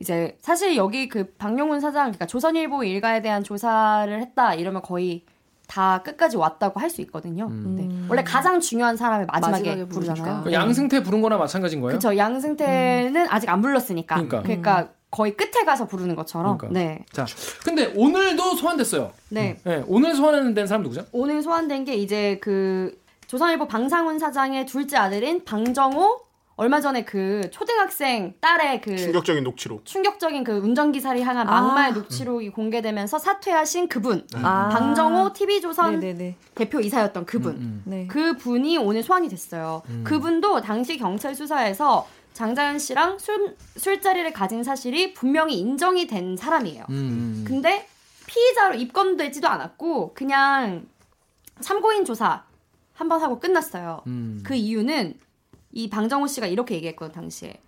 이제 0.00 0.36
사실 0.40 0.76
여기 0.76 1.08
그 1.08 1.32
박용훈 1.34 1.80
사장 1.80 2.04
그러니까 2.04 2.26
조선일보 2.26 2.84
일가에 2.84 3.22
대한 3.22 3.44
조사를 3.44 4.20
했다 4.20 4.54
이러면 4.54 4.82
거의 4.82 5.24
다 5.66 6.02
끝까지 6.02 6.36
왔다고 6.36 6.78
할 6.78 6.90
수 6.90 7.00
있거든요. 7.02 7.46
음. 7.46 7.74
네. 7.76 8.06
원래 8.08 8.22
가장 8.22 8.60
중요한 8.60 8.96
사람을 8.96 9.26
마지막에, 9.26 9.70
마지막에 9.70 9.88
부르잖아요. 9.88 10.42
그 10.44 10.52
양승태 10.52 11.02
부른 11.02 11.22
거나 11.22 11.38
마찬가지인 11.38 11.80
거예요? 11.80 11.98
그렇죠. 11.98 12.16
양승태는 12.16 13.16
음. 13.22 13.26
아직 13.30 13.48
안 13.48 13.62
불렀으니까. 13.62 14.14
그러니까, 14.16 14.42
그러니까 14.42 14.88
거의 15.10 15.36
끝에 15.36 15.64
가서 15.64 15.86
부르는 15.86 16.16
것처럼. 16.16 16.58
그러니까. 16.58 16.78
네. 16.78 17.04
자, 17.12 17.24
근데 17.64 17.92
오늘도 17.96 18.56
소환됐어요. 18.56 19.12
네. 19.30 19.56
네. 19.64 19.82
오늘 19.86 20.14
소환된 20.14 20.66
사람 20.66 20.82
누구죠? 20.82 21.06
오늘 21.12 21.42
소환된 21.42 21.84
게 21.84 21.94
이제 21.94 22.38
그 22.42 22.96
조선일보 23.26 23.68
방상훈 23.68 24.18
사장의 24.18 24.66
둘째 24.66 24.96
아들인 24.96 25.44
방정호 25.44 26.24
얼마 26.56 26.80
전에 26.80 27.04
그 27.04 27.50
초등학생 27.50 28.34
딸의 28.40 28.80
그 28.80 28.96
충격적인 28.96 29.42
녹취록 29.42 29.84
충격적인 29.84 30.44
그 30.44 30.52
운전기사를 30.52 31.20
향한 31.22 31.46
막말 31.46 31.90
아. 31.90 31.94
녹취록이 31.94 32.50
공개되면서 32.50 33.18
사퇴하신 33.18 33.88
그분 33.88 34.24
네. 34.28 34.40
아. 34.42 34.68
방정호 34.68 35.32
TV조선 35.32 35.98
네네네. 35.98 36.36
대표 36.54 36.78
이사였던 36.78 37.26
그분 37.26 37.54
음, 37.54 37.58
음. 37.58 37.82
네. 37.86 38.06
그 38.06 38.36
분이 38.36 38.78
오늘 38.78 39.02
소환이 39.02 39.28
됐어요. 39.28 39.82
음. 39.88 40.04
그분도 40.04 40.60
당시 40.60 40.96
경찰 40.96 41.34
수사에서 41.34 42.06
장자연 42.34 42.78
씨랑 42.78 43.18
술, 43.18 43.56
술자리를 43.76 44.32
가진 44.32 44.62
사실이 44.62 45.14
분명히 45.14 45.58
인정이 45.58 46.06
된 46.06 46.36
사람이에요. 46.36 46.84
음. 46.90 46.94
음. 46.94 47.44
근데 47.46 47.88
피의자로 48.26 48.76
입건되지도 48.76 49.48
않았고 49.48 50.14
그냥 50.14 50.86
참고인 51.60 52.04
조사 52.04 52.44
한 52.94 53.08
번 53.08 53.20
하고 53.20 53.38
끝났어요. 53.40 54.02
음. 54.06 54.40
그 54.44 54.54
이유는 54.54 55.14
이 55.72 55.90
방정호 55.90 56.26
씨가 56.28 56.46
이렇게 56.46 56.76
얘기했거든 56.76 57.12
당시에. 57.14 57.60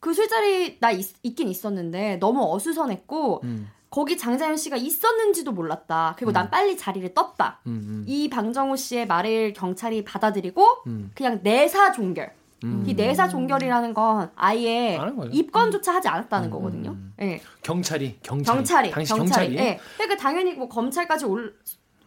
그 0.00 0.14
술자리 0.14 0.78
나 0.80 0.90
있, 0.90 1.06
긴 1.34 1.48
있었는데 1.48 2.16
너무 2.16 2.44
어수선했고 2.54 3.40
음. 3.44 3.68
거기 3.90 4.16
장자연 4.16 4.56
씨가 4.56 4.76
있었는지도 4.76 5.52
몰랐다. 5.52 6.14
그리고 6.16 6.30
음. 6.30 6.34
난 6.34 6.50
빨리 6.50 6.76
자리를 6.76 7.14
떴다. 7.14 7.60
음, 7.66 7.70
음. 7.72 8.04
이 8.06 8.28
방정호 8.28 8.76
씨의 8.76 9.06
말을 9.06 9.52
경찰이 9.54 10.04
받아들이고 10.04 10.66
음. 10.86 11.10
그냥 11.14 11.40
내사 11.42 11.92
종결. 11.92 12.32
음. 12.64 12.84
이 12.86 12.94
내사 12.94 13.28
종결이라는 13.28 13.92
건 13.94 14.30
아예 14.36 14.98
입건조차 15.32 15.94
하지 15.94 16.08
않았다는 16.08 16.50
거거든요. 16.50 16.96
네. 17.16 17.40
경찰이 17.62 18.18
경찰이 18.22 18.56
경찰이 18.56 18.90
당시 18.90 19.12
경찰이. 19.14 19.48
경찰이. 19.48 19.56
네. 19.56 19.80
그러니까 19.96 20.16
당연히 20.20 20.54
뭐 20.54 20.68
검찰까지 20.68 21.24
올 21.26 21.54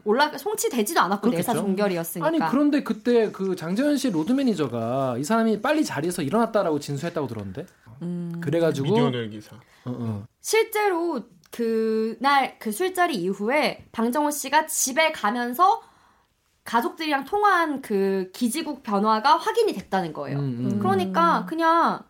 올라 0.07 0.35
송치되지도 0.37 0.99
않았고 0.99 1.29
그렇겠죠. 1.29 1.51
내사 1.51 1.61
종결이었으니까. 1.61 2.27
아니 2.27 2.39
그런데 2.39 2.81
그때 2.81 3.31
그 3.31 3.55
장자연 3.55 3.97
씨 3.97 4.09
로드 4.09 4.31
매니저가 4.31 5.17
이 5.19 5.23
사람이 5.23 5.61
빨리 5.61 5.83
자리에서 5.83 6.21
일어났다라고 6.21 6.79
진술했다고 6.79 7.27
들었는데. 7.27 7.65
음. 8.01 8.39
그래가지고 8.41 8.87
미디어오늘 8.87 9.29
기사. 9.29 9.55
어, 9.55 9.59
어. 9.85 10.27
실제로 10.39 11.21
그날 11.51 12.57
그 12.59 12.71
술자리 12.71 13.15
이후에 13.15 13.85
방정오 13.91 14.31
씨가 14.31 14.67
집에 14.67 15.11
가면서 15.11 15.81
가족들이랑 16.63 17.25
통화한 17.25 17.81
그 17.81 18.29
기지국 18.33 18.83
변화가 18.83 19.37
확인이 19.37 19.73
됐다는 19.73 20.13
거예요. 20.13 20.39
음, 20.39 20.71
음. 20.71 20.79
그러니까 20.79 21.45
그냥 21.47 22.01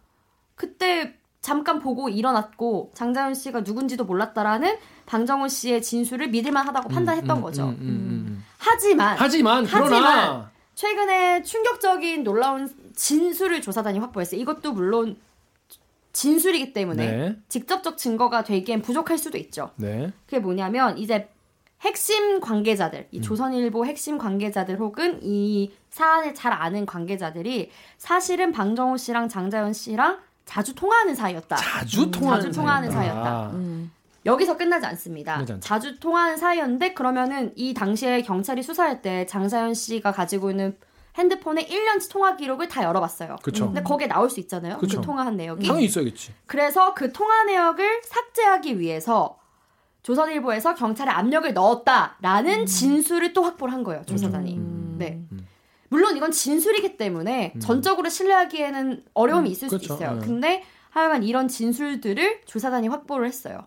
그때 0.56 1.17
잠깐 1.42 1.80
보고 1.80 2.10
일어났고 2.10 2.92
장자연 2.94 3.34
씨가 3.34 3.62
누군지도 3.62 4.06
몰랐다라는 4.06 4.78
방정훈 5.06 5.50
씨의 5.50 5.82
진술을 5.82 6.30
믿을만하다고 6.30 6.90
음, 6.90 6.94
판단했던 6.94 7.38
음, 7.38 7.42
거죠. 7.42 7.70
음, 7.70 8.44
하지만 8.58 9.16
하지만 9.18 9.66
하지만 9.66 10.50
최근에 10.76 11.44
충격적인 11.44 12.24
놀라운 12.24 12.70
진술을 12.96 13.62
조사단이 13.62 14.00
확보했어요. 14.00 14.40
이것도 14.42 14.74
물론 14.74 15.18
진술이기 16.14 16.74
때문에 16.74 17.06
네. 17.06 17.36
직접적 17.48 17.98
증거가 17.98 18.44
되기엔 18.44 18.82
부족할 18.82 19.18
수도 19.18 19.38
있죠. 19.38 19.72
네. 19.76 20.12
그게 20.26 20.40
뭐냐면 20.40 20.98
이제 20.98 21.30
핵심 21.82 22.40
관계자들, 22.40 23.08
이 23.12 23.22
조선일보 23.22 23.86
핵심 23.86 24.18
관계자들 24.18 24.80
혹은 24.80 25.20
이 25.22 25.72
사안을 25.92 26.34
잘 26.34 26.52
아는 26.54 26.88
관계자들이 26.88 27.70
사실은 27.98 28.52
방정호 28.52 28.98
씨랑 28.98 29.30
장자연 29.30 29.74
씨랑 29.74 30.20
자주 30.48 30.74
통화하는 30.74 31.14
사이였다. 31.14 31.58
자주 31.58 32.04
음, 32.04 32.12
통화하는, 32.12 32.46
자주 32.46 32.56
통화하는 32.58 32.90
사이였다. 32.90 33.50
음. 33.54 33.92
여기서 34.26 34.58
끝나지 34.58 34.86
않습니다. 34.88 35.46
자주 35.60 36.00
통화하는 36.00 36.38
사이였는데 36.38 36.94
그러면은 36.94 37.54
이 37.56 37.74
당시에 37.74 38.24
경찰이 38.24 38.64
수사할 38.64 39.02
때 39.02 39.26
장사연 39.26 39.74
씨가 39.74 40.12
가지고 40.12 40.50
있는 40.50 40.76
핸드폰에 41.16 41.66
1년치 41.66 42.12
통화 42.12 42.36
기록을 42.36 42.68
다 42.68 42.84
열어봤어요. 42.84 43.38
그쵸. 43.44 43.68
근데 43.68 43.84
거기에 43.84 44.08
나올 44.08 44.30
수 44.30 44.40
있잖아요. 44.40 44.78
그쵸. 44.78 45.02
그 45.02 45.06
통화한 45.06 45.36
내역이. 45.38 45.66
당연히 45.68 45.86
있어야겠지. 45.86 46.34
그래서 46.46 46.94
그 46.94 47.12
통화 47.12 47.44
내역을 47.44 48.02
삭제하기 48.04 48.80
위해서 48.80 49.38
조선일보에서 50.04 50.76
경찰에 50.76 51.10
압력을 51.12 51.54
넣었다라는 51.54 52.62
음. 52.62 52.66
진술을 52.66 53.34
또 53.34 53.44
확보를 53.44 53.74
한 53.74 53.84
거예요. 53.84 54.04
조사단이. 54.06 54.58
음. 54.58 54.96
네. 54.98 55.22
음. 55.88 55.90
물론 55.90 56.18
이건 56.18 56.32
진술이기 56.32 56.98
때문에 56.98 57.54
음. 57.56 57.60
전적으로 57.60 58.10
신뢰하기에는 58.10 59.04
어려움이 59.14 59.50
음, 59.50 59.52
있을 59.52 59.68
그렇죠. 59.68 59.84
수도 59.84 59.96
있어요. 59.96 60.20
네. 60.20 60.26
근데 60.26 60.64
하여간 60.90 61.24
이런 61.24 61.48
진술들을 61.48 62.42
조사단이 62.46 62.88
확보를 62.88 63.28
했어요. 63.28 63.66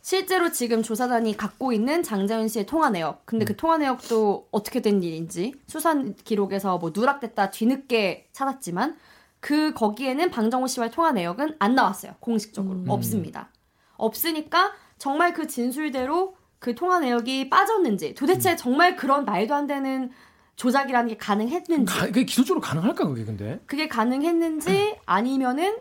실제로 0.00 0.50
지금 0.50 0.82
조사단이 0.82 1.36
갖고 1.36 1.72
있는 1.72 2.02
장자연 2.02 2.48
씨의 2.48 2.66
통화 2.66 2.90
내역. 2.90 3.24
근데 3.24 3.44
그 3.44 3.56
통화 3.56 3.78
내역도 3.78 4.48
어떻게 4.50 4.82
된 4.82 5.02
일인지 5.02 5.54
수사 5.68 5.94
기록에서 6.24 6.78
뭐 6.78 6.92
누락됐다 6.94 7.50
뒤늦게 7.50 8.28
찾았지만 8.32 8.96
그 9.38 9.72
거기에는 9.74 10.30
방정호 10.30 10.66
씨와의 10.66 10.90
통화 10.90 11.12
내역은 11.12 11.56
안 11.58 11.74
나왔어요. 11.74 12.14
공식적으로 12.20 12.78
음. 12.78 12.84
없습니다. 12.88 13.50
없으니까 13.96 14.72
정말 14.98 15.32
그 15.32 15.46
진술대로 15.46 16.36
그 16.58 16.74
통화 16.74 17.00
내역이 17.00 17.50
빠졌는지 17.50 18.14
도대체 18.14 18.54
정말 18.56 18.96
그런 18.96 19.24
말도 19.24 19.54
안 19.54 19.66
되는 19.66 20.10
조작이라는 20.56 21.08
게 21.08 21.16
가능했는지 21.16 21.92
가, 21.92 22.06
그게 22.06 22.24
기술적으로 22.24 22.60
가능할까 22.60 23.06
그게 23.08 23.24
근데? 23.24 23.60
그게 23.66 23.88
가능했는지 23.88 24.96
아니면은 25.06 25.76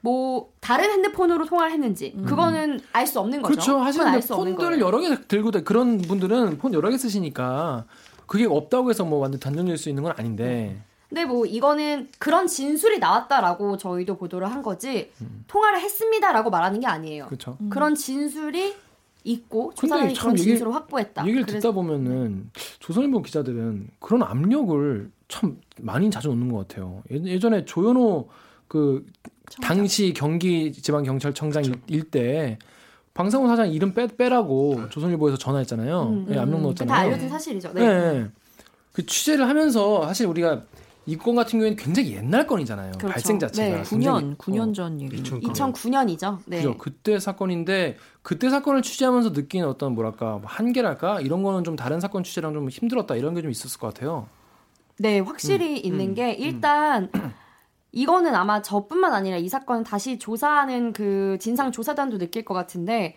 뭐 0.00 0.50
다른 0.60 0.90
핸드폰으로 0.90 1.46
통화를 1.46 1.72
했는지 1.72 2.14
그거는 2.26 2.80
알 2.92 3.06
수 3.06 3.20
없는 3.20 3.40
거죠. 3.42 3.52
그렇죠. 3.54 3.78
하시는 3.80 4.20
폰들을. 4.20 4.78
여러 4.80 5.00
개 5.00 5.16
들고 5.26 5.50
다 5.50 5.60
그런 5.60 5.98
분들은 5.98 6.58
폰 6.58 6.74
여러 6.74 6.90
개 6.90 6.98
쓰시니까 6.98 7.86
그게 8.26 8.44
없다고 8.46 8.90
해서 8.90 9.04
뭐 9.04 9.18
완전 9.18 9.40
단정질 9.40 9.78
수 9.78 9.88
있는 9.88 10.02
건 10.02 10.12
아닌데. 10.16 10.76
근데 11.08 11.24
뭐 11.24 11.46
이거는 11.46 12.08
그런 12.18 12.46
진술이 12.46 12.98
나왔다라고 12.98 13.76
저희도 13.78 14.16
보도를 14.16 14.50
한 14.50 14.62
거지 14.62 15.12
통화를 15.46 15.80
했습니다라고 15.80 16.50
말하는 16.50 16.80
게 16.80 16.86
아니에요. 16.86 17.26
그렇죠. 17.26 17.56
그런 17.70 17.94
진술이 17.94 18.74
있고 19.24 19.72
참 19.74 19.88
그런 20.12 20.36
진술을 20.36 20.74
확보했다. 20.74 21.22
얘기를 21.26 21.42
그래서- 21.46 21.60
듣다 21.60 21.72
보면은 21.74 22.50
조선일보 22.78 23.22
기자들은 23.22 23.88
그런 23.98 24.22
압력을 24.22 25.10
참 25.28 25.58
많이 25.80 26.10
자주 26.10 26.28
놓는 26.28 26.52
것 26.52 26.68
같아요. 26.68 27.02
예- 27.10 27.22
예전에 27.24 27.64
조현호 27.64 28.28
그 28.68 29.06
당시 29.62 30.12
경기 30.14 30.72
지방 30.72 31.02
경찰청장 31.04 31.64
일때 31.86 32.58
방상호 33.14 33.46
사장 33.46 33.70
이름 33.70 33.94
빼, 33.94 34.06
빼라고 34.08 34.88
조선일보에서 34.90 35.38
전화했잖아요. 35.38 36.02
음, 36.02 36.26
예, 36.30 36.38
압력 36.38 36.56
다 36.56 36.62
넣었잖아요. 36.62 36.98
알려진 36.98 37.28
사실이죠. 37.28 37.72
네. 37.72 37.80
네. 37.86 38.26
그 38.92 39.06
취재를 39.06 39.48
하면서 39.48 40.04
사실 40.06 40.26
우리가 40.26 40.62
이 41.06 41.16
건 41.16 41.34
같은 41.34 41.58
경우에는 41.58 41.76
굉장히 41.76 42.14
옛날 42.14 42.46
건이잖아요. 42.46 42.92
그렇죠. 42.92 43.08
발생 43.08 43.38
자체가. 43.38 43.76
네. 43.78 43.82
9년, 43.82 44.36
9년 44.38 44.70
어, 44.70 44.72
전 44.72 45.00
얘기. 45.00 45.22
2009년이죠. 45.22 46.38
네. 46.46 46.56
그죠. 46.58 46.78
그때 46.78 47.18
사건인데 47.18 47.96
그때 48.22 48.48
사건을 48.50 48.82
취재하면서 48.82 49.32
느낀 49.32 49.64
어떤 49.64 49.94
뭐랄까 49.94 50.38
뭐 50.38 50.42
한계랄까 50.44 51.20
이런 51.20 51.42
거는 51.42 51.64
좀 51.64 51.76
다른 51.76 52.00
사건 52.00 52.22
취재랑 52.24 52.54
좀 52.54 52.68
힘들었다 52.68 53.16
이런 53.16 53.34
게 53.34 53.42
좀 53.42 53.50
있었을 53.50 53.78
것 53.78 53.92
같아요. 53.92 54.26
네, 54.98 55.18
확실히 55.18 55.80
음, 55.80 55.84
있는 55.84 56.08
음, 56.10 56.14
게 56.14 56.32
일단 56.32 57.10
이거는 57.92 58.34
아마 58.34 58.62
저뿐만 58.62 59.12
아니라 59.12 59.36
이 59.36 59.48
사건을 59.48 59.84
다시 59.84 60.18
조사하는 60.18 60.92
그 60.92 61.36
진상 61.40 61.70
조사단도 61.70 62.18
느낄 62.18 62.44
것 62.44 62.54
같은데 62.54 63.16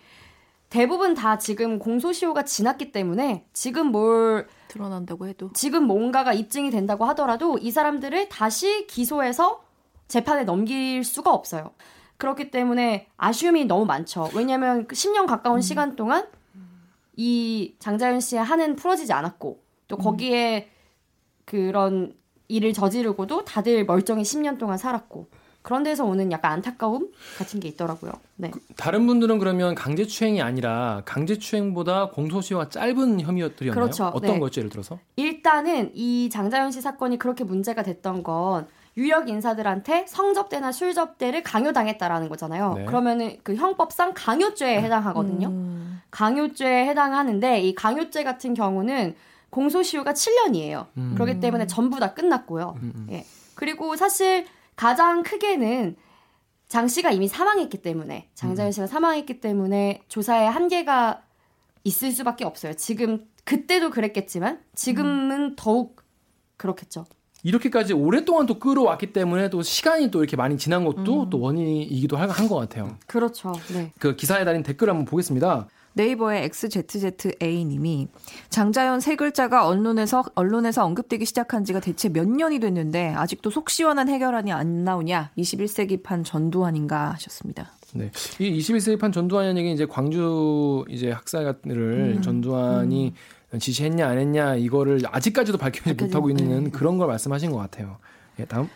대부분 0.70 1.14
다 1.14 1.38
지금 1.38 1.80
공소시효가 1.80 2.44
지났기 2.44 2.92
때문에 2.92 3.46
지금 3.54 3.88
뭘 3.88 4.48
드러난다고 4.68 5.28
해도. 5.28 5.52
지금 5.54 5.84
뭔가가 5.84 6.34
입증이 6.34 6.72
된다고 6.72 7.06
하더라도 7.06 7.58
이 7.58 7.72
사람들을 7.72 8.30
다시 8.30 8.88
기소해서 8.88 9.64
재판에 10.08 10.44
넘길 10.44 11.04
수가 11.04 11.34
없어요. 11.34 11.72
그렇기 12.18 12.52
때문에 12.52 13.08
아쉬움이 13.18 13.66
너무 13.66 13.86
많죠. 13.86 14.30
왜냐하면 14.36 14.88
그 14.88 14.96
10년 14.96 15.28
가까운 15.28 15.62
시간 15.62 15.96
동안 15.96 16.28
이 17.16 17.76
장자연 17.80 18.20
씨의 18.20 18.44
한은 18.44 18.76
풀어지지 18.76 19.14
않았고 19.14 19.62
또 19.88 19.98
거기에 19.98 20.70
그런 21.46 22.16
일을 22.48 22.74
저지르고도 22.74 23.46
다들 23.46 23.86
멀쩡히 23.86 24.24
10년 24.24 24.58
동안 24.58 24.78
살았고 24.78 25.28
그런 25.68 25.84
데서 25.84 26.06
오는 26.06 26.32
약간 26.32 26.54
안타까움 26.54 27.12
같은 27.38 27.60
게 27.60 27.68
있더라고요. 27.68 28.14
네. 28.38 28.52
다른 28.78 29.06
분들은 29.06 29.38
그러면 29.38 29.76
강제추행이 29.76 30.42
아니라 30.42 31.02
강제추행보다 31.04 32.12
공소시효가 32.12 32.70
짧은 32.70 33.20
혐의들이었나요? 33.20 33.74
그렇죠. 33.74 34.06
어떤 34.06 34.36
네. 34.36 34.40
거였죠? 34.40 34.62
예를 34.62 34.70
들어서? 34.70 34.98
일단은 35.18 35.92
이 35.94 36.30
장자연 36.32 36.72
씨 36.72 36.80
사건이 36.80 37.20
그렇게 37.20 37.44
문제가 37.44 37.84
됐던 37.84 38.24
건 38.24 38.66
유력 38.96 39.28
인사들한테 39.28 40.06
성접대나 40.08 40.72
술접대를 40.72 41.44
강요당했다라는 41.44 42.30
거잖아요. 42.30 42.76
네. 42.76 42.86
그러면은 42.86 43.36
그 43.44 43.54
형법상 43.56 44.14
강요죄에 44.16 44.82
해당하거든요. 44.82 45.50
음. 45.50 46.02
강요죄에 46.12 46.86
해당하는데 46.86 47.60
이 47.60 47.76
강요죄 47.76 48.24
같은 48.24 48.54
경우는 48.54 49.16
공소시효가 49.50 50.14
7년이에요. 50.14 50.86
음. 50.96 51.12
그렇기 51.16 51.42
때문에 51.42 51.68
전부 51.68 52.00
다 52.00 52.14
끝났고요. 52.14 52.78
음, 52.82 52.94
음. 52.96 53.08
예. 53.12 53.26
그리고 53.56 53.98
사실 53.98 54.46
가장 54.78 55.24
크게는 55.24 55.98
장 56.70 56.88
씨가 56.88 57.12
이미 57.12 57.28
사망했기 57.28 57.82
때문에 57.82 58.30
장자연 58.36 58.72
씨가 58.72 58.88
사망했기 58.88 59.42
때문에 59.42 60.04
조사에 60.08 60.46
한계가 60.46 61.24
있을 61.84 62.12
수밖에 62.12 62.46
없어요. 62.46 62.74
지금 62.74 63.26
그때도 63.44 63.90
그랬겠지만 63.90 64.60
지금은 64.76 65.56
더욱 65.56 66.02
그렇겠죠. 66.58 67.06
이렇게까지 67.44 67.94
오랫동안 67.94 68.46
또 68.46 68.60
끌어왔기 68.60 69.14
때문에 69.14 69.50
또 69.50 69.62
시간이 69.62 70.12
또 70.12 70.20
이렇게 70.20 70.36
많이 70.36 70.58
지난 70.58 70.84
것도 70.84 71.30
또 71.30 71.40
원인이기도 71.40 72.18
한 72.18 72.30
것 72.50 72.56
같아요. 72.56 72.98
그렇죠. 73.08 73.54
네. 73.74 73.94
그 74.00 74.16
기사에 74.16 74.44
달린 74.44 74.64
댓글 74.64 74.90
한번 74.90 75.06
보겠습니다. 75.06 75.68
네이버의 75.98 76.44
XZZA님이 76.44 78.08
장자연 78.50 79.02
세 79.02 79.16
글자가 79.16 79.68
언론에서 79.68 80.24
언론에서 80.36 80.86
언급되기 80.86 81.26
시작한 81.26 81.66
지가 81.66 81.80
대체 81.80 82.08
몇 82.08 82.28
년이 82.28 82.60
됐는데 82.60 83.10
아직도 83.16 83.50
속 83.50 83.70
시원한 83.70 84.08
해결안이 84.08 84.54
안 84.54 84.84
나오냐? 84.84 85.32
21세기판 85.38 86.24
전두환인가 86.24 87.12
하셨습니다. 87.14 87.72
네. 87.94 88.12
이 88.40 88.60
21세기판 88.60 89.12
전두환이라는 89.12 89.58
얘기는 89.60 89.74
이제 89.74 89.86
광주 89.86 90.86
이제 90.88 91.12
학살을 91.12 92.20
전두환이 92.22 93.14
지시했냐 93.60 94.08
안 94.08 94.18
했냐 94.20 94.56
이거를 94.56 95.02
아직까지도 95.06 95.58
밝히지 95.58 95.94
못하고 95.94 96.30
있는 96.30 96.66
네. 96.66 96.70
그런 96.70 96.98
걸 96.98 97.08
말씀하신 97.08 97.52
것 97.52 97.58
같아요. 97.58 97.98
예, 98.40 98.46
다음. 98.46 98.70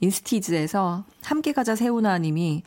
인스티즈에서 0.00 1.04
함께 1.22 1.52
가자 1.52 1.74
세우나님이 1.74 2.62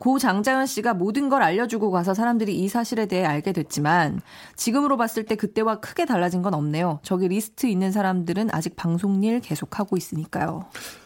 고 0.00 0.18
장자연 0.18 0.64
씨가 0.64 0.94
모든 0.94 1.28
걸 1.28 1.42
알려주고 1.42 1.90
가서 1.90 2.14
사람들이 2.14 2.58
이 2.58 2.68
사실에 2.68 3.04
대해 3.04 3.26
알게 3.26 3.52
됐지만 3.52 4.22
지금으로 4.56 4.96
봤을 4.96 5.26
때 5.26 5.36
그때와 5.36 5.80
크게 5.80 6.06
달라진 6.06 6.40
건 6.40 6.54
없네요. 6.54 7.00
저기 7.02 7.28
리스트 7.28 7.66
있는 7.66 7.92
사람들은 7.92 8.48
아직 8.50 8.76
방송 8.76 9.22
일 9.22 9.40
계속하고 9.40 9.98
있으니까요. 9.98 10.64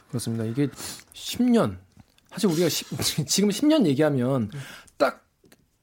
그렇습니다. 0.08 0.44
이게 0.44 0.68
10년. 1.12 1.76
사실 2.30 2.48
우리가 2.48 2.68
10, 2.68 2.86
지금 3.26 3.48
10년 3.48 3.84
얘기하면 3.86 4.50
딱 4.96 5.24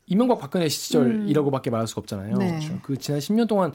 이명박 0.06 0.40
박근혜 0.40 0.70
시절이라고밖에 0.70 1.70
말할 1.70 1.88
수가 1.88 2.00
없잖아요. 2.00 2.38
네. 2.38 2.60
그렇죠. 2.60 2.80
그 2.82 2.98
지난 2.98 3.20
10년 3.20 3.50
동안 3.50 3.74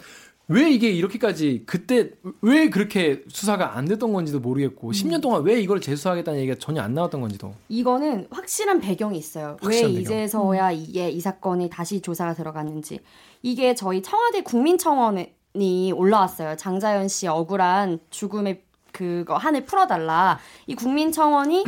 왜 0.48 0.70
이게 0.70 0.90
이렇게까지 0.90 1.64
그때 1.66 2.10
왜 2.40 2.70
그렇게 2.70 3.24
수사가 3.28 3.76
안 3.76 3.84
됐던 3.86 4.12
건지도 4.12 4.38
모르겠고 4.38 4.92
10년 4.92 5.20
동안 5.20 5.42
왜 5.42 5.60
이걸 5.60 5.80
재수하겠다는 5.80 6.38
얘기가 6.40 6.56
전혀 6.60 6.82
안 6.82 6.94
나왔던 6.94 7.20
건지도 7.20 7.52
이거는 7.68 8.28
확실한 8.30 8.80
배경이 8.80 9.18
있어요. 9.18 9.56
왜 9.62 9.66
확실한 9.66 9.94
배경. 9.94 10.02
이제서야 10.02 10.70
이게 10.70 11.10
이 11.10 11.20
사건이 11.20 11.68
다시 11.68 12.00
조사가 12.00 12.34
들어갔는지. 12.34 13.00
이게 13.42 13.74
저희 13.74 14.02
청와대 14.02 14.42
국민청원이 14.42 15.92
올라왔어요. 15.94 16.56
장자연 16.56 17.08
씨 17.08 17.26
억울한 17.26 17.98
죽음의 18.10 18.62
그거 18.92 19.36
한을 19.36 19.64
풀어달라. 19.64 20.38
이 20.66 20.74
국민청원이 20.74 21.64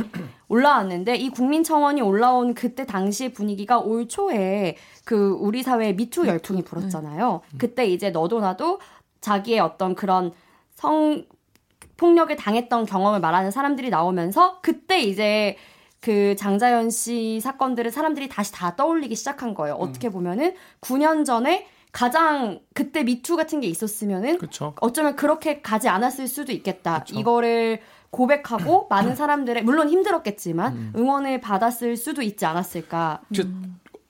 올라왔는데 0.49 1.17
이 1.17 1.31
국민청원이 1.31 2.01
올라온 2.01 2.55
그때 2.55 2.87
당시 2.87 3.33
분위기가 3.33 3.79
올 3.79 4.09
초에 4.09 4.77
그 5.05 5.37
우리 5.39 5.63
사회에 5.63 5.93
미투 5.93 6.27
열풍이 6.27 6.63
불었잖아요. 6.63 7.43
그때 7.59 7.87
이제 7.87 8.11
너도 8.11 8.41
나도 8.41 8.81
자기의 9.21 9.61
어떤 9.61 9.95
그런 9.95 10.33
성 10.75 11.25
폭력을 11.97 12.35
당했던 12.35 12.87
경험을 12.87 13.21
말하는 13.21 13.51
사람들이 13.51 13.91
나오면서 13.91 14.61
그때 14.63 15.01
이제 15.01 15.57
그 16.01 16.37
장자연 16.37 16.91
씨 16.91 17.41
사건들을 17.41 17.91
사람들이 17.91 18.29
다시 18.29 18.53
다 18.53 18.77
떠올리기 18.77 19.17
시작한 19.17 19.55
거예요. 19.55 19.75
어떻게 19.75 20.09
보면은 20.09 20.55
9년 20.81 21.25
전에 21.25 21.67
가장 21.91 22.61
그때 22.75 23.03
미투 23.03 23.37
같은 23.37 23.61
게 23.61 23.67
있었으면은 23.67 24.39
그렇죠. 24.39 24.75
어쩌면 24.81 25.17
그렇게 25.17 25.61
가지 25.61 25.89
않았을 25.89 26.29
수도 26.29 26.53
있겠다. 26.53 27.01
그쵸. 27.01 27.19
이거를 27.19 27.81
고백하고 28.11 28.87
많은 28.91 29.17
사람들의 29.17 29.65
물론 29.65 29.89
힘들었겠지만 29.89 30.73
음. 30.73 30.93
응원을 30.97 31.41
받았을 31.41 31.97
수도 31.97 32.23
있지 32.23 32.47
않았을까. 32.47 33.21
그 33.35 33.51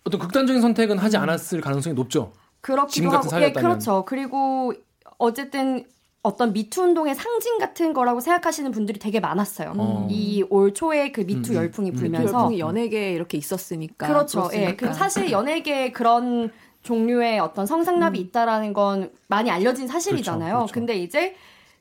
어떤 0.05 0.21
극단적인 0.21 0.63
선택은 0.63 0.99
하지 0.99 1.17
않았을 1.17 1.61
가능성이 1.61 1.95
높죠. 1.95 2.33
그렇기도 2.61 3.11
하고 3.11 3.41
예. 3.43 3.53
그렇죠. 3.53 4.05
그리고 4.07 4.73
어쨌든 5.19 5.85
어떤 6.23 6.53
미투 6.53 6.83
운동의 6.83 7.15
상징 7.15 7.59
같은 7.59 7.93
거라고 7.93 8.21
생각하시는 8.21 8.71
분들이 8.71 8.99
되게 8.99 9.21
많았어요. 9.21 9.73
어. 9.77 10.09
이올 10.11 10.75
초에 10.75 11.13
그 11.13 11.23
미투 11.23 11.53
음, 11.53 11.57
음, 11.57 11.57
열풍이 11.57 11.91
음. 11.91 11.95
불면서 11.95 12.33
열풍이 12.33 12.59
연예계에 12.59 13.13
이렇게 13.13 13.39
있었으니까. 13.39 14.07
그렇죠. 14.07 14.49
예. 14.53 14.59
그렇으니까. 14.59 14.89
그 14.89 14.95
사실 14.95 15.31
연예계에 15.31 15.93
그런 15.93 16.51
종류의 16.83 17.39
어떤 17.39 17.67
성상납이 17.67 18.19
있다라는 18.19 18.73
건 18.73 19.11
많이 19.27 19.51
알려진 19.51 19.87
사실이잖아요. 19.87 20.55
그렇죠, 20.55 20.59
그렇죠. 20.59 20.73
근데 20.75 20.97
이제 20.97 21.35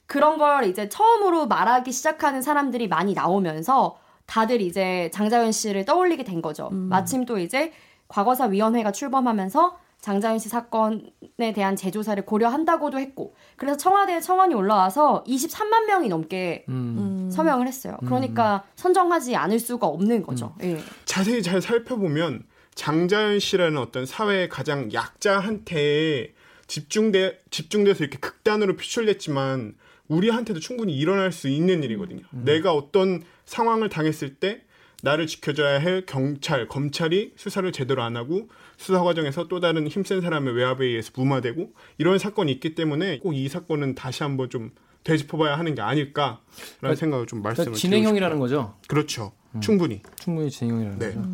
그런 0.08 0.38
걸 0.38 0.66
이제 0.66 0.90
처음으로 0.90 1.48
말하기 1.48 1.92
시작하는 1.92 2.42
사람들이 2.42 2.88
많이 2.88 3.14
나오면서 3.14 4.00
다들 4.26 4.62
이제 4.62 5.12
장자연 5.14 5.52
씨를 5.52 5.86
떠올리게 5.86 6.24
된 6.24 6.42
거죠. 6.42 6.70
음. 6.72 6.90
마침 6.90 7.26
또 7.26 7.38
이제 7.38 7.72
과거사 8.08 8.46
위원회가 8.46 8.92
출범하면서 8.92 9.80
장자연 10.00 10.40
씨 10.40 10.48
사건에 10.48 11.54
대한 11.54 11.76
재조사를 11.76 12.24
고려한다고도 12.26 13.00
했고 13.00 13.36
그래서 13.58 13.78
청와대에 13.78 14.22
청원이 14.22 14.54
올라와서 14.54 15.24
23만 15.28 15.86
명이 15.88 16.08
넘게 16.08 16.66
음. 16.70 17.30
서명을 17.32 17.68
했어요. 17.68 17.98
그러니까 18.06 18.64
선정하지 18.76 19.36
않을 19.36 19.60
수가 19.60 19.88
없는 19.88 20.24
거죠. 20.24 20.56
예. 20.64 20.80
자세히 21.06 21.42
잘 21.42 21.62
살펴보면 21.62 22.44
장자연 22.76 23.40
씨라는 23.40 23.78
어떤 23.80 24.06
사회의 24.06 24.48
가장 24.48 24.94
약자한테 24.94 26.34
집중돼 26.68 27.42
집중돼서 27.50 28.04
이렇게 28.04 28.20
극단으로 28.20 28.76
표출됐지만 28.76 29.76
우리한테도 30.08 30.60
충분히 30.60 30.96
일어날 30.98 31.32
수 31.32 31.48
있는 31.48 31.84
일이거든요. 31.84 32.24
내가 32.32 32.74
어떤 32.74 33.24
상황을 33.46 33.90
당했을 33.90 34.36
때 34.36 34.62
나를 35.04 35.28
지켜줘야 35.28 35.82
할 35.82 36.06
경찰, 36.06 36.68
검찰이 36.68 37.34
수사를 37.36 37.72
제대로 37.72 38.02
안 38.02 38.18
하고 38.18 38.50
수사 38.78 39.04
과정에서 39.04 39.48
또 39.48 39.60
다른 39.60 39.88
힘센 39.88 40.22
사람의 40.22 40.56
외압에 40.56 40.86
의해서 40.86 41.12
무마되고 41.16 41.72
이런 41.98 42.18
사건이 42.18 42.52
있기 42.54 42.74
때문에 42.74 43.20
꼭 43.20 43.34
이 43.34 43.48
사건은 43.48 43.94
다시 43.96 44.24
한번 44.24 44.50
좀 44.50 44.72
되짚어봐야 45.04 45.58
하는 45.58 45.76
게 45.76 45.82
아닐까라는 45.82 46.40
그러니까 46.80 47.00
생각을 47.00 47.28
좀 47.28 47.42
말씀을 47.42 47.66
그러니까 47.66 47.80
진행형이라는 47.80 48.40
거죠. 48.40 48.76
그렇죠. 48.88 49.32
충분히. 49.62 50.02
충분히 50.20 50.50
진행형이라는 50.50 51.00
네. 51.00 51.08
거죠. 51.14 51.30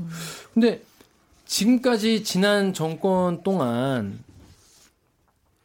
근데 0.53 0.81
지금까지 1.45 2.23
지난 2.23 2.73
정권 2.73 3.43
동안 3.43 4.19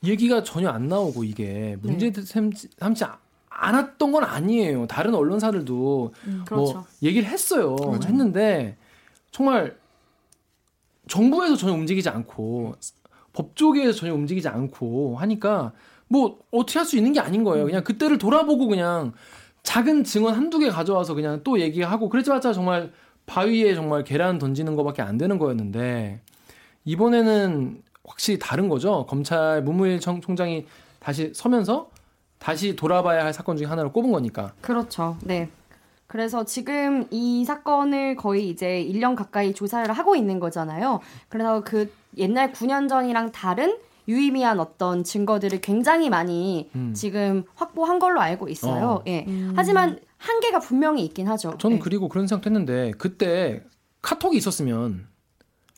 얘기가 0.05 0.43
전혀 0.43 0.69
안 0.69 0.89
나오고 0.89 1.25
이게 1.25 1.77
문제 1.81 2.13
삼지, 2.13 2.69
삼지 2.79 3.05
않았던 3.51 4.13
건 4.13 4.25
아니에요. 4.25 4.87
다른 4.87 5.15
언론사들도 5.15 6.13
그렇죠. 6.47 6.55
뭐 6.55 6.87
얘기를 7.03 7.29
했어요. 7.29 7.77
했는데 8.05 8.77
정말 9.31 9.77
정부에서 11.09 11.57
전혀 11.57 11.75
움직이지 11.75 12.09
않고 12.09 12.75
법조계에서 13.33 13.93
전혀 13.93 14.15
움직이지 14.15 14.47
않고 14.49 15.17
하니까 15.17 15.73
뭐 16.07 16.39
어떻게 16.51 16.79
할 16.79 16.87
수 16.87 16.97
있는 16.97 17.13
게 17.13 17.21
아닌 17.21 17.45
거예요. 17.45 17.65
그냥 17.65 17.83
그때를 17.83 18.19
돌아보고 18.19 18.69
그냥 18.69 19.13
작은 19.63 20.05
증언 20.05 20.35
한두 20.35 20.59
개 20.59 20.69
가져와서 20.71 21.15
그냥 21.15 21.41
또 21.45 21.61
얘기하고 21.61 22.09
그랬지봤자 22.09 22.53
정말 22.53 22.93
바위에 23.27 23.75
정말 23.75 24.05
계란 24.05 24.39
던지는 24.39 24.77
것밖에 24.77 25.03
안 25.03 25.19
되는 25.19 25.39
거였는데 25.39 26.21
이번에는 26.85 27.83
확실히 28.09 28.39
다른 28.39 28.69
거죠. 28.69 29.07
검찰 29.07 29.63
문무일 29.63 30.01
청- 30.01 30.21
총장이 30.21 30.67
다시 30.99 31.31
서면서 31.35 31.91
다시 32.39 32.75
돌아봐야 32.77 33.25
할 33.25 33.33
사건 33.33 33.57
중에 33.57 33.67
하나를 33.67 33.93
꼽은 33.93 34.11
거니까. 34.13 34.53
그렇죠. 34.61 35.17
네. 35.23 35.49
그래서 36.07 36.45
지금 36.45 37.07
이 37.11 37.45
사건을 37.45 38.17
거의 38.17 38.49
이제 38.49 38.85
1년 38.91 39.15
가까이 39.15 39.53
조사를 39.53 39.93
하고 39.93 40.17
있는 40.17 40.41
거잖아요. 40.41 41.01
그래서 41.29 41.63
그 41.63 41.93
옛날 42.17 42.53
9년 42.53 42.89
전이랑 42.89 43.33
다른 43.33 43.77
유의미한 44.09 44.59
어떤 44.59 45.05
증거들을 45.05 45.61
굉장히 45.61 46.09
많이 46.09 46.71
음. 46.75 46.95
지금 46.95 47.45
확보한 47.57 47.99
걸로 47.99 48.21
알고 48.23 48.49
있어요. 48.49 48.87
어. 48.87 49.05
예. 49.07 49.27
하지만 49.55 49.99
한계가 50.17 50.61
분명히 50.61 51.05
있긴 51.05 51.29
하죠. 51.29 51.57
저는 51.59 51.77
예. 51.77 51.81
그리고 51.81 52.09
그런 52.09 52.27
생각도 52.27 52.49
했는데 52.49 52.93
그때 52.97 53.63
카톡이 54.01 54.39
있었으면 54.39 55.07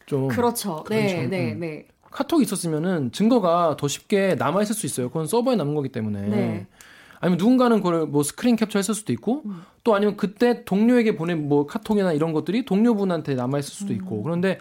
좀 0.06 0.28
그렇죠. 0.28 0.84
네. 0.88 1.26
네, 1.26 1.54
음. 1.54 1.60
네. 1.60 1.88
카톡이 2.10 2.42
있었으면은 2.42 3.12
증거가 3.12 3.76
더 3.78 3.88
쉽게 3.88 4.34
남아 4.34 4.62
있을 4.62 4.74
수 4.74 4.86
있어요. 4.86 5.08
그건 5.08 5.26
서버에 5.26 5.56
남는 5.56 5.74
거기 5.74 5.90
때문에. 5.90 6.22
네. 6.28 6.66
아니면 7.20 7.38
누군가는 7.38 7.76
그걸 7.82 8.06
뭐 8.06 8.22
스크린 8.22 8.56
캡처했을 8.56 8.94
수도 8.94 9.12
있고 9.12 9.42
음. 9.44 9.62
또 9.84 9.94
아니면 9.94 10.16
그때 10.16 10.64
동료에게 10.64 11.16
보낸 11.16 11.48
뭐 11.48 11.66
카톡이나 11.66 12.12
이런 12.12 12.32
것들이 12.32 12.64
동료분한테 12.64 13.34
남아 13.34 13.58
있을 13.58 13.74
수도 13.74 13.92
음. 13.92 13.96
있고 13.96 14.22
그런데 14.22 14.58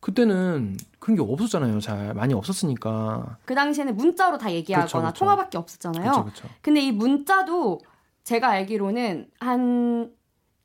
그때는 0.00 0.76
그런 1.00 1.16
게 1.16 1.22
없었잖아요. 1.22 1.80
잘 1.80 2.14
많이 2.14 2.32
없었으니까. 2.32 3.38
그 3.44 3.54
당시에는 3.54 3.96
문자로 3.96 4.38
다 4.38 4.52
얘기하거나 4.52 4.86
그렇죠, 4.86 5.00
그렇죠. 5.00 5.18
통화밖에 5.18 5.58
없었잖아요. 5.58 6.02
그렇죠, 6.02 6.22
그렇죠. 6.22 6.48
근데 6.62 6.80
이 6.80 6.92
문자도 6.92 7.80
제가 8.22 8.48
알기로는 8.50 9.26
한 9.40 10.10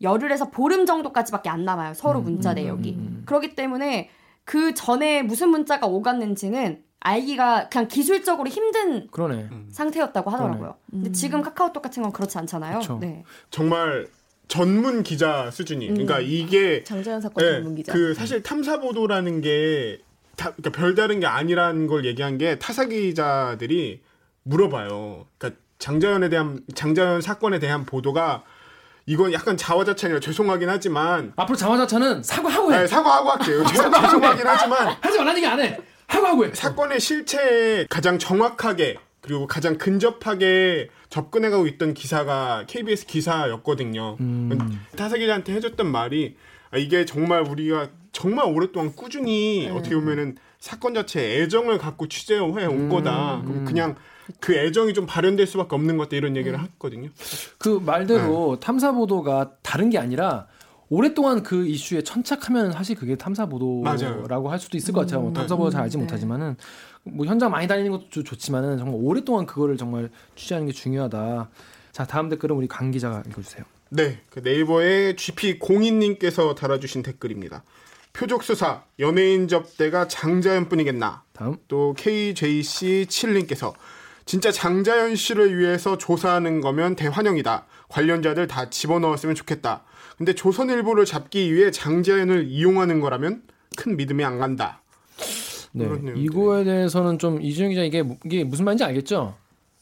열흘에서 0.01 0.49
보름 0.49 0.85
정도까지밖에 0.85 1.49
안 1.49 1.65
남아요. 1.65 1.93
서로 1.95 2.19
음, 2.19 2.23
문자 2.25 2.51
음, 2.51 2.55
내역이. 2.55 2.91
음, 2.91 2.99
음. 2.99 3.23
그렇기 3.25 3.55
때문에 3.55 4.09
그 4.45 4.73
전에 4.73 5.21
무슨 5.23 5.49
문자가 5.49 5.87
오갔는지는 5.87 6.83
알기가 6.99 7.69
그냥 7.69 7.87
기술적으로 7.87 8.47
힘든 8.47 9.07
그러네. 9.07 9.49
상태였다고 9.69 10.29
하더라고요. 10.29 10.75
근데 10.89 11.11
지금 11.11 11.41
카카오톡 11.41 11.81
같은 11.81 12.03
건 12.03 12.11
그렇지 12.11 12.37
않잖아요. 12.37 12.79
그쵸. 12.79 12.99
네. 13.01 13.23
정말 13.49 14.07
전문 14.47 15.01
기자 15.01 15.49
수준이. 15.49 15.87
그러니까 15.87 16.19
이게 16.19 16.83
장자연 16.83 17.21
사건 17.21 17.45
예, 17.45 17.51
전문 17.53 17.75
기자. 17.75 17.93
그 17.93 18.13
사실 18.13 18.43
탐사 18.43 18.79
보도라는 18.79 19.41
게 19.41 20.01
다, 20.35 20.51
그러니까 20.51 20.71
별다른 20.71 21.19
게 21.19 21.25
아니라는 21.25 21.87
걸 21.87 22.05
얘기한 22.05 22.37
게 22.37 22.59
타사 22.59 22.85
기자들이 22.85 24.01
물어봐요. 24.43 25.25
그러니까 25.37 25.61
장자연에 25.79 26.29
대한 26.29 26.59
장자연 26.75 27.21
사건에 27.21 27.59
대한 27.59 27.85
보도가 27.85 28.43
이건 29.11 29.33
약간 29.33 29.57
자화자찬이라 29.57 30.21
죄송하긴 30.21 30.69
하지만 30.69 31.33
앞으로 31.35 31.57
자화자찬은 31.57 32.23
사과하고 32.23 32.73
해. 32.73 32.77
네, 32.77 32.87
사과하고 32.87 33.29
할게요. 33.31 33.65
제가 33.67 34.01
죄송하긴 34.03 34.47
하지만 34.47 34.87
하지 35.01 35.17
말라는 35.17 35.35
얘기 35.35 35.45
안 35.45 35.59
해. 35.59 35.77
하고 36.07 36.27
하고 36.27 36.45
해. 36.45 36.51
사건의 36.53 37.01
실체에 37.01 37.87
가장 37.89 38.17
정확하게 38.17 38.95
그리고 39.19 39.47
가장 39.47 39.77
근접하게 39.77 40.89
접근해가고 41.09 41.67
있던 41.67 41.93
기사가 41.93 42.63
KBS 42.67 43.05
기사였거든요. 43.07 44.15
타사 44.95 45.17
기자한테 45.17 45.55
해줬던 45.55 45.91
말이 45.91 46.37
아, 46.71 46.77
이게 46.77 47.03
정말 47.03 47.41
우리가 47.41 47.89
정말 48.13 48.45
오랫동안 48.45 48.95
꾸준히 48.95 49.69
어떻게 49.73 49.93
보면은 49.93 50.37
사건 50.57 50.93
자체에 50.93 51.41
애정을 51.41 51.79
갖고 51.79 52.07
취재해 52.07 52.39
온 52.39 52.87
거다. 52.87 53.41
그럼 53.45 53.65
그냥 53.65 53.95
그 54.39 54.55
애정이 54.55 54.93
좀 54.93 55.05
발현될 55.05 55.45
수밖에 55.47 55.75
없는 55.75 55.97
것 55.97 56.03
같다 56.05 56.17
이런 56.17 56.35
얘기를 56.37 56.59
했거든요. 56.59 57.09
그 57.57 57.81
말대로 57.85 58.59
탐사 58.59 58.91
보도가 58.91 59.51
다른 59.61 59.89
게 59.89 59.97
아니라 59.97 60.47
오랫동안 60.89 61.41
그 61.43 61.65
이슈에 61.67 62.01
천착하면 62.03 62.71
사실 62.73 62.95
그게 62.95 63.15
탐사 63.15 63.45
보도라고 63.45 63.83
맞아요. 64.27 64.49
할 64.49 64.59
수도 64.59 64.77
있을 64.77 64.93
것 64.93 65.01
같아요. 65.01 65.21
뭐 65.21 65.33
탐사 65.33 65.55
보도 65.55 65.69
잘 65.69 65.83
알지 65.83 65.97
못하지만은 65.97 66.57
뭐 67.03 67.25
현장 67.25 67.49
많이 67.49 67.67
다니는 67.67 67.91
것도 67.91 68.09
좋- 68.09 68.23
좋지만은 68.23 68.77
정말 68.77 68.95
오랫동안 69.01 69.45
그거를 69.45 69.77
정말 69.77 70.09
취재하는 70.35 70.67
게 70.67 70.73
중요하다. 70.73 71.49
자 71.91 72.05
다음 72.05 72.29
댓글은 72.29 72.55
우리 72.55 72.67
강 72.67 72.91
기자가 72.91 73.23
읽어주세요. 73.27 73.63
네, 73.89 74.19
그 74.29 74.39
네이버의 74.39 75.15
GP 75.17 75.59
공인님께서 75.59 76.55
달아주신 76.55 77.03
댓글입니다. 77.03 77.63
표적 78.13 78.43
수사 78.43 78.83
연예인 78.99 79.47
접대가 79.47 80.07
장자연뿐이겠나? 80.07 81.23
다음 81.33 81.55
또 81.69 81.93
KJC7님께서 81.97 83.73
진짜 84.31 84.49
장자연 84.49 85.17
씨를 85.17 85.59
위해서 85.59 85.97
조사하는 85.97 86.61
거면 86.61 86.95
대환영이다. 86.95 87.65
관련자들 87.89 88.47
다 88.47 88.69
집어넣었으면 88.69 89.35
좋겠다. 89.35 89.83
근데 90.17 90.33
조선일보를 90.33 91.03
잡기 91.03 91.53
위해 91.53 91.69
장자연을 91.69 92.47
이용하는 92.47 93.01
거라면 93.01 93.41
큰 93.75 93.97
믿음이 93.97 94.23
안 94.23 94.39
간다. 94.39 94.83
네. 95.73 95.85
이거에 96.15 96.63
대해서는 96.63 97.19
좀 97.19 97.41
이준영 97.41 97.71
기자 97.71 97.81
이게 97.83 98.03
무- 98.03 98.15
이게 98.23 98.45
무슨 98.45 98.63
말인지 98.63 98.85
알겠죠? 98.85 99.35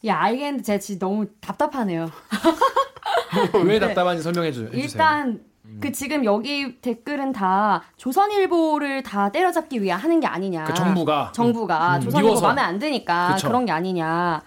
야, 0.07 0.17
알겠는데 0.19 0.63
제가 0.63 0.79
진짜 0.79 1.05
너무 1.05 1.27
답답하네요. 1.41 2.09
왜 3.65 3.77
답답한지 3.79 4.23
설명해 4.23 4.51
주, 4.51 4.63
해주세요. 4.73 4.81
일단 4.83 5.41
그 5.79 5.91
지금 5.91 6.25
여기 6.25 6.79
댓글은 6.81 7.31
다 7.31 7.83
조선일보를 7.97 9.03
다 9.03 9.31
때려잡기 9.31 9.81
위해 9.81 9.93
하는 9.93 10.19
게 10.19 10.27
아니냐. 10.27 10.65
그 10.65 10.73
정부가 10.73 11.31
정부가 11.33 11.97
음, 11.97 12.01
조선일보 12.01 12.27
미워서. 12.29 12.47
마음에 12.47 12.61
안 12.61 12.79
드니까 12.79 13.33
그쵸. 13.35 13.47
그런 13.47 13.65
게 13.65 13.71
아니냐. 13.71 14.41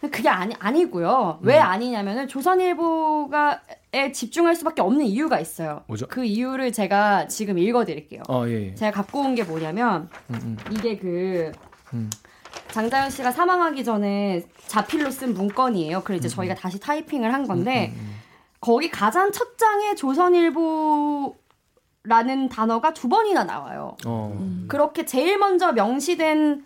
그게 0.00 0.28
아니 0.28 0.54
아니고요. 0.58 1.40
왜 1.42 1.58
음. 1.58 1.62
아니냐면은 1.62 2.28
조선일보가에 2.28 4.12
집중할 4.12 4.54
수밖에 4.56 4.80
없는 4.82 5.04
이유가 5.06 5.40
있어요. 5.40 5.82
뭐죠? 5.86 6.06
그 6.08 6.24
이유를 6.24 6.72
제가 6.72 7.26
지금 7.28 7.58
읽어드릴게요. 7.58 8.22
어 8.28 8.44
예. 8.46 8.68
예. 8.70 8.74
제가 8.74 8.92
갖고 8.92 9.20
온 9.20 9.34
게 9.34 9.42
뭐냐면 9.44 10.08
음, 10.30 10.38
음. 10.42 10.56
이게 10.70 10.96
그 10.98 11.52
음. 11.94 12.10
장자연 12.70 13.10
씨가 13.10 13.30
사망하기 13.32 13.82
전에 13.84 14.44
자필로 14.66 15.10
쓴 15.10 15.34
문건이에요. 15.34 16.02
그래서 16.02 16.26
이제 16.26 16.28
저희가 16.34 16.54
다시 16.54 16.78
타이핑을 16.78 17.32
한 17.32 17.46
건데 17.46 17.92
거기 18.60 18.90
가장 18.90 19.30
첫 19.32 19.56
장에 19.56 19.94
조선일보 19.94 21.36
라는 22.04 22.48
단어가 22.48 22.94
두 22.94 23.08
번이나 23.08 23.44
나와요. 23.44 23.96
어. 24.06 24.64
그렇게 24.68 25.04
제일 25.04 25.38
먼저 25.38 25.72
명시된 25.72 26.64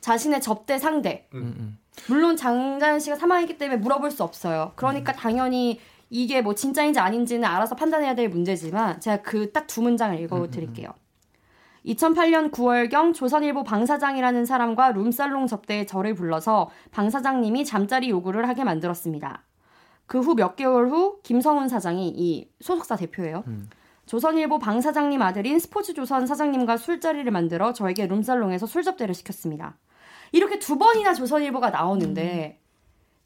자신의 0.00 0.40
접대 0.40 0.78
상대. 0.78 1.28
음, 1.34 1.54
음. 1.58 1.78
물론 2.08 2.36
장자연 2.36 3.00
씨가 3.00 3.16
사망했기 3.16 3.58
때문에 3.58 3.78
물어볼 3.80 4.10
수 4.10 4.22
없어요. 4.22 4.72
그러니까 4.76 5.12
당연히 5.12 5.80
이게 6.10 6.40
뭐 6.40 6.54
진짜인지 6.54 7.00
아닌지는 7.00 7.46
알아서 7.46 7.74
판단해야 7.74 8.14
될 8.14 8.28
문제지만 8.28 9.00
제가 9.00 9.22
그 9.22 9.52
딱 9.52 9.66
두 9.66 9.82
문장을 9.82 10.18
읽어 10.20 10.48
드릴게요. 10.48 10.90
2008년 11.84 12.50
9월경 12.50 13.14
조선일보 13.14 13.64
방사장이라는 13.64 14.44
사람과 14.44 14.92
룸살롱 14.92 15.46
접대에 15.46 15.86
저를 15.86 16.14
불러서 16.14 16.70
방사장님이 16.92 17.64
잠자리 17.64 18.10
요구를 18.10 18.48
하게 18.48 18.64
만들었습니다. 18.64 19.42
그 20.08 20.18
후 20.20 20.34
몇 20.34 20.56
개월 20.56 20.88
후 20.90 21.20
김성훈 21.22 21.68
사장이 21.68 22.08
이 22.16 22.48
소속사 22.60 22.96
대표예요. 22.96 23.44
조선일보 24.06 24.58
방 24.58 24.80
사장님 24.80 25.20
아들인 25.22 25.58
스포츠조선 25.58 26.26
사장님과 26.26 26.78
술자리를 26.78 27.30
만들어 27.30 27.72
저에게 27.74 28.06
룸살롱에서 28.06 28.66
술 28.66 28.82
접대를 28.82 29.14
시켰습니다. 29.14 29.76
이렇게 30.32 30.58
두 30.58 30.78
번이나 30.78 31.12
조선일보가 31.14 31.70
나오는데 31.70 32.58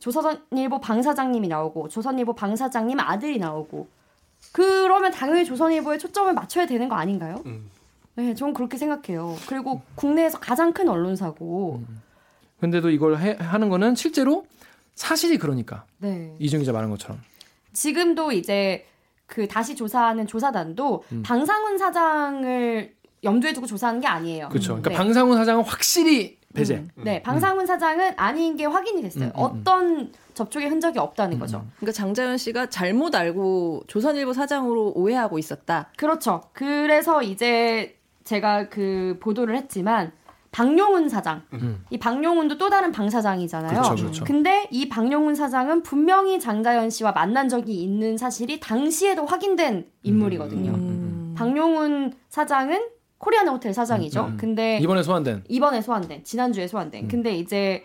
조선일보 0.00 0.80
방 0.80 1.02
사장님이 1.02 1.46
나오고 1.48 1.88
조선일보 1.88 2.34
방 2.34 2.56
사장님 2.56 2.98
아들이 2.98 3.38
나오고 3.38 3.86
그러면 4.50 5.12
당연히 5.12 5.44
조선일보에 5.44 5.98
초점을 5.98 6.32
맞춰야 6.34 6.66
되는 6.66 6.88
거 6.88 6.96
아닌가요? 6.96 7.42
음. 7.46 7.70
네, 8.16 8.34
저는 8.34 8.52
그렇게 8.54 8.76
생각해요. 8.76 9.36
그리고 9.48 9.80
국내에서 9.94 10.38
가장 10.40 10.72
큰 10.72 10.88
언론사고. 10.88 11.80
근데도 12.60 12.90
이걸 12.90 13.18
해, 13.18 13.36
하는 13.40 13.68
거는 13.68 13.94
실제로 13.94 14.44
사실이 14.94 15.38
그러니까 15.38 15.84
네. 15.98 16.34
이중 16.38 16.60
기자 16.60 16.72
말한 16.72 16.90
것처럼. 16.90 17.20
지금도 17.72 18.32
이제 18.32 18.86
그 19.26 19.48
다시 19.48 19.74
조사하는 19.74 20.26
조사단도 20.26 21.04
음. 21.12 21.22
방상훈 21.24 21.78
사장을 21.78 22.94
염두에 23.24 23.52
두고 23.52 23.66
조사하는 23.66 24.00
게 24.00 24.06
아니에요. 24.06 24.48
그렇죠. 24.48 24.72
그러니까 24.72 24.90
네. 24.90 24.96
방상훈 24.96 25.36
사장은 25.38 25.64
확실히 25.64 26.38
배제. 26.54 26.74
음. 26.76 26.90
네, 26.96 27.22
방상훈 27.22 27.66
사장은 27.66 28.14
아닌 28.16 28.56
게 28.56 28.66
확인이 28.66 29.00
됐어요. 29.02 29.26
음, 29.26 29.30
음, 29.30 29.32
음. 29.34 29.60
어떤 29.60 30.12
접촉의 30.34 30.68
흔적이 30.68 30.98
없다는 30.98 31.38
거죠. 31.38 31.64
그러니까 31.76 31.92
장자연 31.92 32.36
씨가 32.36 32.68
잘못 32.68 33.14
알고 33.14 33.84
조선일보 33.86 34.32
사장으로 34.32 34.92
오해하고 34.94 35.38
있었다. 35.38 35.90
그렇죠. 35.96 36.42
그래서 36.52 37.22
이제 37.22 37.96
제가 38.24 38.68
그 38.68 39.18
보도를 39.20 39.56
했지만 39.56 40.12
박용훈 40.52 41.08
사장, 41.08 41.42
음. 41.54 41.82
이 41.90 41.98
박용훈도 41.98 42.58
또 42.58 42.68
다른 42.68 42.92
방 42.92 43.08
사장이잖아요. 43.08 43.72
그렇죠, 43.72 43.94
그렇죠. 43.96 44.24
근데 44.24 44.68
이 44.70 44.88
박용훈 44.88 45.34
사장은 45.34 45.82
분명히 45.82 46.38
장자연 46.38 46.90
씨와 46.90 47.12
만난 47.12 47.48
적이 47.48 47.82
있는 47.82 48.18
사실이 48.18 48.60
당시에도 48.60 49.24
확인된 49.24 49.86
인물이거든요. 50.02 50.70
음. 50.72 51.34
박용훈 51.36 52.12
사장은 52.28 52.86
코리아나 53.16 53.52
호텔 53.52 53.72
사장이죠. 53.72 54.20
음, 54.24 54.26
음. 54.32 54.36
근데 54.36 54.78
이번에 54.82 55.02
소환된. 55.02 55.44
이번에 55.48 55.80
소환된 55.80 56.24
지난주에 56.24 56.66
소환된. 56.68 57.04
음. 57.04 57.08
근데 57.08 57.34
이제 57.34 57.84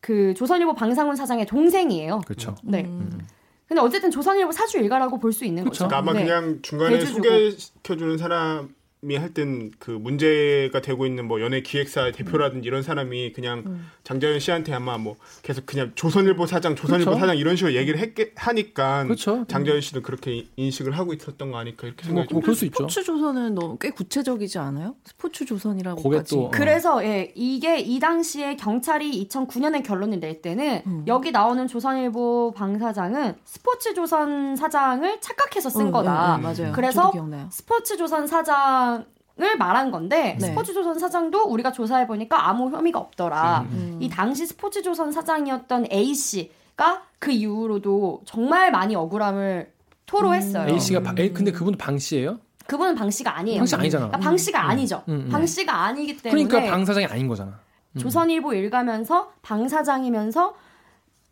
그 0.00 0.32
조선일보 0.34 0.74
방상훈 0.74 1.16
사장의 1.16 1.46
동생이에요. 1.46 2.20
그렇죠. 2.24 2.54
네. 2.62 2.84
음. 2.84 3.18
근데 3.66 3.80
어쨌든 3.82 4.12
조선일보 4.12 4.52
사주 4.52 4.78
일가라고 4.78 5.18
볼 5.18 5.32
수 5.32 5.44
있는 5.44 5.64
그쵸. 5.64 5.86
거죠. 5.86 5.88
그러니까 5.88 5.98
아마 5.98 6.12
네. 6.16 6.24
그냥 6.24 6.60
중간에. 6.62 7.00
소개시켜주는 7.04 8.16
사람 8.18 8.75
이할땐그 9.10 9.90
문제가 9.90 10.80
되고 10.80 11.06
있는 11.06 11.26
뭐 11.26 11.40
연예 11.40 11.60
기획사 11.62 12.10
대표라든지 12.12 12.66
이런 12.66 12.82
사람이 12.82 13.32
그냥 13.32 13.62
음. 13.66 13.86
장자연 14.04 14.38
씨한테 14.40 14.72
아마 14.72 14.98
뭐 14.98 15.16
계속 15.42 15.66
그냥 15.66 15.92
조선일보 15.94 16.46
사장, 16.46 16.74
조선일보 16.76 17.10
그쵸. 17.12 17.20
사장 17.20 17.36
이런 17.36 17.56
식으로 17.56 17.74
얘기를 17.74 17.98
했게, 17.98 18.32
하니까 18.36 19.04
그렇죠. 19.04 19.44
장자연 19.48 19.80
씨도 19.80 20.02
그렇게 20.02 20.32
이- 20.36 20.48
인식을 20.56 20.92
하고 20.92 21.12
있었던 21.12 21.50
거 21.50 21.58
아닐까 21.58 21.86
이렇게 21.86 22.02
뭐, 22.04 22.08
생각이 22.08 22.34
뭐좀 22.34 22.42
그럴 22.42 22.54
수 22.54 22.64
있죠. 22.66 22.76
스포츠 22.78 23.02
조선은 23.04 23.54
너무 23.54 23.76
꽤 23.78 23.90
구체적이지 23.90 24.58
않아요? 24.58 24.94
스포츠 25.04 25.44
조선이라고까지. 25.44 26.34
또- 26.34 26.46
어. 26.46 26.50
그래서 26.50 27.04
예, 27.04 27.32
이게 27.34 27.78
이 27.80 27.98
당시에 27.98 28.56
경찰이 28.56 29.26
2009년에 29.28 29.84
결론을 29.84 30.20
낼 30.20 30.40
때는 30.42 30.82
음. 30.86 31.04
여기 31.06 31.30
나오는 31.32 31.66
조선일보 31.66 32.54
방 32.56 32.78
사장은 32.78 33.34
스포츠 33.44 33.94
조선 33.94 34.54
사장을 34.56 35.20
착각해서 35.20 35.68
쓴 35.70 35.86
음, 35.86 35.90
거다. 35.92 36.36
음, 36.36 36.40
음, 36.40 36.42
맞아요. 36.42 36.72
그래서 36.72 37.10
기억나요. 37.10 37.48
스포츠 37.50 37.96
조선 37.96 38.26
사장 38.26 38.95
을 39.38 39.56
말한 39.58 39.90
건데 39.90 40.38
네. 40.40 40.46
스포츠조선 40.46 40.98
사장도 40.98 41.42
우리가 41.44 41.70
조사해 41.70 42.06
보니까 42.06 42.48
아무 42.48 42.70
혐의가 42.70 42.98
없더라. 42.98 43.66
음. 43.70 43.98
이 44.00 44.08
당시 44.08 44.46
스포츠조선 44.46 45.12
사장이었던 45.12 45.88
A 45.92 46.14
씨가 46.14 47.02
그 47.18 47.32
이후로도 47.32 48.22
정말 48.24 48.70
많이 48.70 48.94
억울함을 48.96 49.70
토로했어요. 50.06 50.70
A 50.72 50.80
씨가 50.80 51.02
바- 51.02 51.14
A 51.18 51.34
근데 51.34 51.52
그분도 51.52 51.76
방 51.76 51.98
씨예요? 51.98 52.38
그분은 52.66 52.94
방 52.94 53.10
씨가 53.10 53.36
아니에요. 53.36 53.58
방 53.58 53.66
씨 53.66 53.74
아니잖아. 53.74 54.06
그러니까 54.06 54.26
방 54.26 54.36
씨가 54.38 54.68
아니죠. 54.68 55.02
음, 55.08 55.24
음. 55.26 55.28
방 55.30 55.44
씨가 55.46 55.82
아니기 55.84 56.16
때문에 56.16 56.44
그러니까 56.44 56.70
방 56.72 56.84
사장이 56.86 57.04
아닌 57.04 57.28
거잖아. 57.28 57.60
조선일보 57.98 58.54
일가면서 58.54 59.32
방 59.42 59.68
사장이면서 59.68 60.54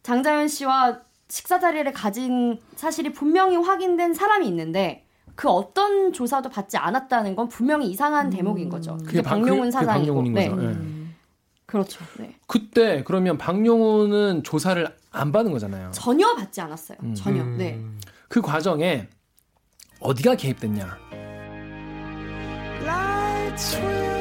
장자연 0.02 0.48
씨와 0.48 1.00
식사 1.28 1.58
자리를 1.58 1.90
가진 1.94 2.58
사실이 2.76 3.12
분명히 3.12 3.56
확인된 3.56 4.12
사람이 4.12 4.46
있는데 4.48 5.03
그 5.36 5.48
어떤 5.48 6.12
조사도 6.12 6.48
받지 6.48 6.76
않았다는 6.76 7.34
건 7.34 7.48
분명히 7.48 7.88
이상한 7.88 8.30
대목인 8.30 8.68
거죠. 8.68 8.96
그게 9.04 9.20
방- 9.22 9.40
박용훈 9.40 9.62
그게 9.62 9.70
사장이고. 9.72 10.00
박용훈인 10.14 10.32
네. 10.34 10.48
거죠. 10.48 10.62
예. 10.62 10.66
음. 10.68 11.14
그렇죠. 11.66 12.04
네. 12.18 12.36
그때 12.46 13.02
그러면 13.04 13.36
박용훈은 13.38 14.42
조사를 14.44 14.86
안 15.10 15.32
받은 15.32 15.50
거잖아요. 15.50 15.90
전혀 15.92 16.34
받지 16.34 16.60
않았어요. 16.60 16.98
음. 17.02 17.14
전혀. 17.14 17.42
음. 17.42 17.56
네. 17.58 17.80
그 18.28 18.40
과정에 18.42 19.08
어디가 20.00 20.34
개입됐냐? 20.36 20.98
Lights 22.82 23.76
will 23.78 24.13